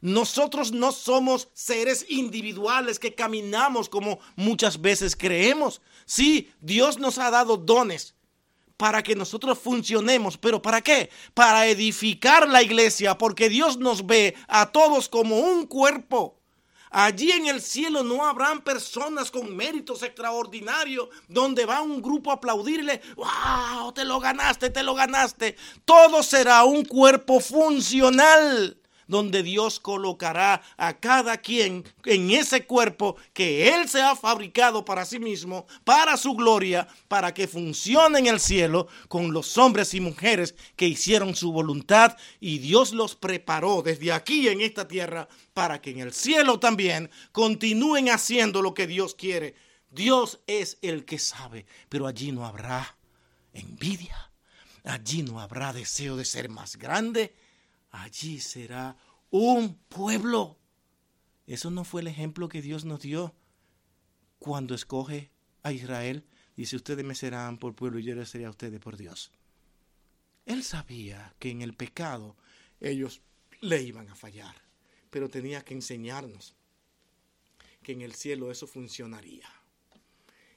[0.00, 5.82] Nosotros no somos seres individuales que caminamos como muchas veces creemos.
[6.06, 8.14] Sí, Dios nos ha dado dones
[8.80, 10.38] para que nosotros funcionemos.
[10.38, 11.10] ¿Pero para qué?
[11.34, 16.40] Para edificar la iglesia, porque Dios nos ve a todos como un cuerpo.
[16.90, 22.36] Allí en el cielo no habrán personas con méritos extraordinarios donde va un grupo a
[22.36, 25.56] aplaudirle, wow, te lo ganaste, te lo ganaste.
[25.84, 28.79] Todo será un cuerpo funcional
[29.10, 35.04] donde Dios colocará a cada quien en ese cuerpo que Él se ha fabricado para
[35.04, 40.00] sí mismo, para su gloria, para que funcione en el cielo con los hombres y
[40.00, 45.82] mujeres que hicieron su voluntad y Dios los preparó desde aquí en esta tierra para
[45.82, 49.54] que en el cielo también continúen haciendo lo que Dios quiere.
[49.90, 52.96] Dios es el que sabe, pero allí no habrá
[53.52, 54.30] envidia,
[54.84, 57.34] allí no habrá deseo de ser más grande,
[57.90, 58.96] allí será
[59.30, 60.58] un pueblo.
[61.46, 63.34] Eso no fue el ejemplo que Dios nos dio
[64.38, 65.30] cuando escoge
[65.62, 66.24] a Israel.
[66.56, 69.32] Dice, ustedes me serán por pueblo y yo les seré a ustedes por Dios.
[70.46, 72.36] Él sabía que en el pecado
[72.80, 73.20] ellos
[73.60, 74.54] le iban a fallar,
[75.10, 76.54] pero tenía que enseñarnos
[77.82, 79.48] que en el cielo eso funcionaría.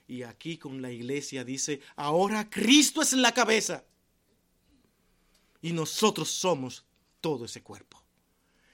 [0.07, 3.85] Y aquí con la iglesia dice, ahora Cristo es la cabeza
[5.61, 6.85] y nosotros somos
[7.23, 8.03] todo ese cuerpo.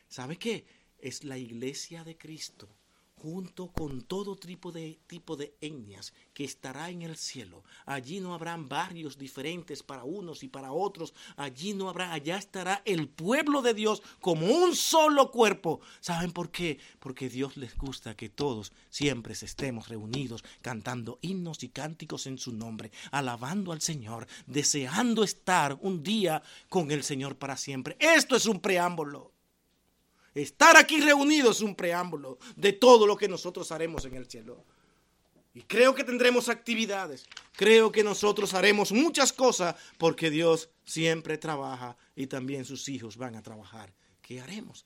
[0.08, 0.66] ¿Sabe qué?
[0.98, 2.79] Es la iglesia de Cristo
[3.22, 7.64] junto con todo tipo de, tipo de etnias que estará en el cielo.
[7.86, 11.14] Allí no habrán barrios diferentes para unos y para otros.
[11.36, 15.82] Allí no habrá, allá estará el pueblo de Dios como un solo cuerpo.
[16.00, 16.80] ¿Saben por qué?
[17.00, 22.54] Porque Dios les gusta que todos siempre estemos reunidos cantando himnos y cánticos en su
[22.54, 27.98] nombre, alabando al Señor, deseando estar un día con el Señor para siempre.
[28.00, 29.39] Esto es un preámbulo.
[30.40, 34.64] Estar aquí reunidos es un preámbulo de todo lo que nosotros haremos en el cielo.
[35.54, 37.28] Y creo que tendremos actividades.
[37.52, 43.36] Creo que nosotros haremos muchas cosas porque Dios siempre trabaja y también sus hijos van
[43.36, 43.94] a trabajar.
[44.22, 44.86] ¿Qué haremos?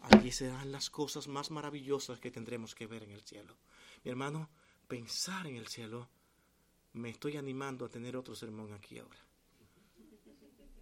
[0.00, 3.54] Allí serán las cosas más maravillosas que tendremos que ver en el cielo.
[4.02, 4.48] Mi hermano,
[4.88, 6.08] pensar en el cielo,
[6.94, 9.18] me estoy animando a tener otro sermón aquí ahora.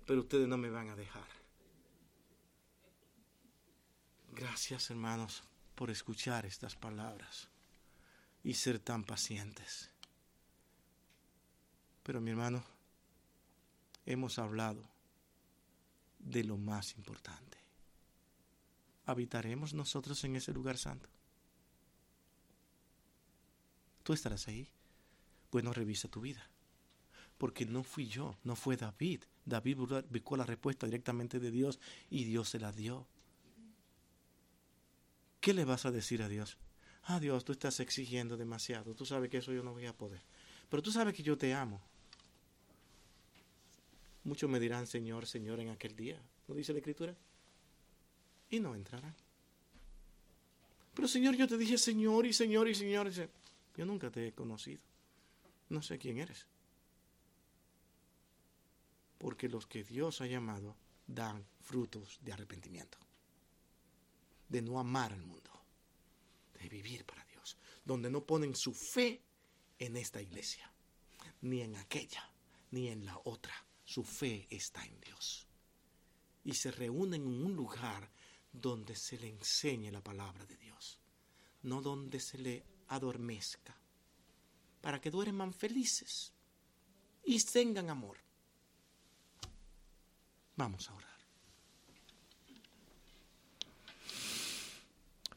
[0.06, 1.43] Pero ustedes no me van a dejar.
[4.36, 5.44] Gracias hermanos
[5.76, 7.48] por escuchar estas palabras
[8.42, 9.90] y ser tan pacientes.
[12.02, 12.64] Pero mi hermano,
[14.04, 14.82] hemos hablado
[16.18, 17.58] de lo más importante.
[19.06, 21.08] ¿Habitaremos nosotros en ese lugar santo?
[24.02, 24.68] ¿Tú estarás ahí?
[25.52, 26.50] Bueno, revisa tu vida.
[27.38, 29.22] Porque no fui yo, no fue David.
[29.44, 29.78] David
[30.10, 31.78] buscó la respuesta directamente de Dios
[32.10, 33.06] y Dios se la dio.
[35.44, 36.56] ¿Qué le vas a decir a Dios?
[37.02, 38.94] Ah, Dios, tú estás exigiendo demasiado.
[38.94, 40.22] Tú sabes que eso yo no voy a poder.
[40.70, 41.82] Pero tú sabes que yo te amo.
[44.24, 46.18] Muchos me dirán, Señor, Señor, en aquel día.
[46.48, 47.14] ¿No dice la Escritura?
[48.48, 49.14] Y no entrarán.
[50.94, 53.12] Pero Señor, yo te dije Señor y Señor y Señor.
[53.76, 54.80] Yo nunca te he conocido.
[55.68, 56.46] No sé quién eres.
[59.18, 60.74] Porque los que Dios ha llamado
[61.06, 63.03] dan frutos de arrepentimiento.
[64.54, 65.50] De no amar al mundo,
[66.52, 69.20] de vivir para Dios, donde no ponen su fe
[69.80, 70.70] en esta iglesia,
[71.40, 72.30] ni en aquella,
[72.70, 73.52] ni en la otra.
[73.84, 75.48] Su fe está en Dios.
[76.44, 78.08] Y se reúnen en un lugar
[78.52, 81.00] donde se le enseñe la palabra de Dios,
[81.62, 83.76] no donde se le adormezca,
[84.80, 86.32] para que duerman felices
[87.24, 88.18] y tengan amor.
[90.54, 91.13] Vamos a orar.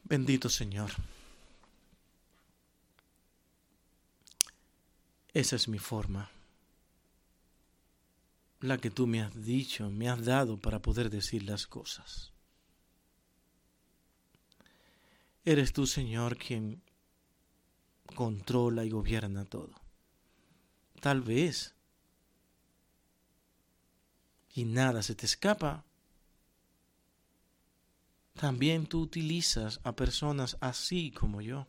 [0.09, 0.91] Bendito Señor.
[5.33, 6.31] Esa es mi forma,
[8.61, 12.31] la que tú me has dicho, me has dado para poder decir las cosas.
[15.43, 16.81] Eres tú, Señor, quien
[18.15, 19.73] controla y gobierna todo.
[21.01, 21.75] Tal vez.
[24.53, 25.86] Y nada se te escapa.
[28.39, 31.67] También tú utilizas a personas así como yo.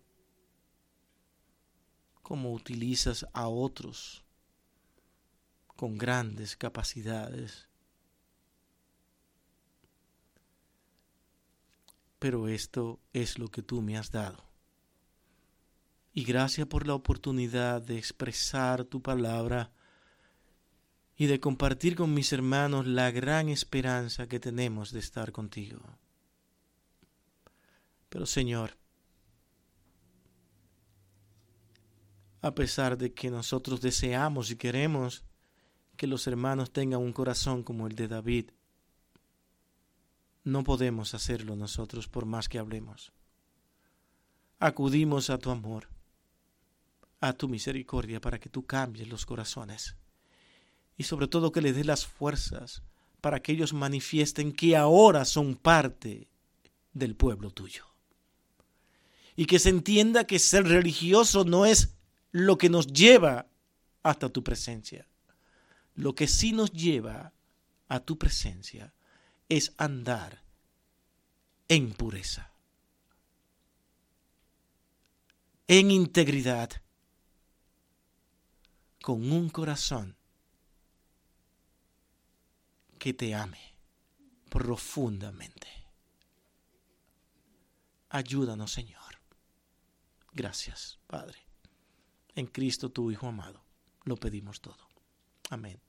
[2.22, 4.24] Como utilizas a otros
[5.76, 7.68] con grandes capacidades
[12.18, 14.44] pero esto es lo que tú me has dado.
[16.12, 19.70] Y gracias por la oportunidad de expresar tu palabra
[21.16, 25.80] y de compartir con mis hermanos la gran esperanza que tenemos de estar contigo.
[28.08, 28.76] Pero Señor,
[32.40, 35.24] a pesar de que nosotros deseamos y queremos
[35.96, 38.50] que los hermanos tengan un corazón como el de David,
[40.44, 43.12] no podemos hacerlo nosotros por más que hablemos.
[44.60, 45.88] Acudimos a tu amor,
[47.20, 49.96] a tu misericordia para que tú cambies los corazones
[50.96, 52.82] y sobre todo que les des las fuerzas
[53.20, 56.28] para que ellos manifiesten que ahora son parte
[56.92, 57.87] del pueblo tuyo.
[59.38, 61.94] Y que se entienda que ser religioso no es
[62.32, 63.46] lo que nos lleva
[64.02, 65.06] hasta tu presencia.
[65.94, 67.32] Lo que sí nos lleva
[67.86, 68.92] a tu presencia
[69.48, 70.42] es andar
[71.68, 72.50] en pureza,
[75.68, 76.70] en integridad,
[79.00, 80.16] con un corazón
[82.98, 83.76] que te ame
[84.50, 85.68] profundamente.
[88.08, 88.97] Ayúdanos, Señor.
[90.38, 91.40] Gracias, Padre.
[92.36, 93.64] En Cristo, tu Hijo amado,
[94.04, 94.88] lo pedimos todo.
[95.50, 95.80] Amén.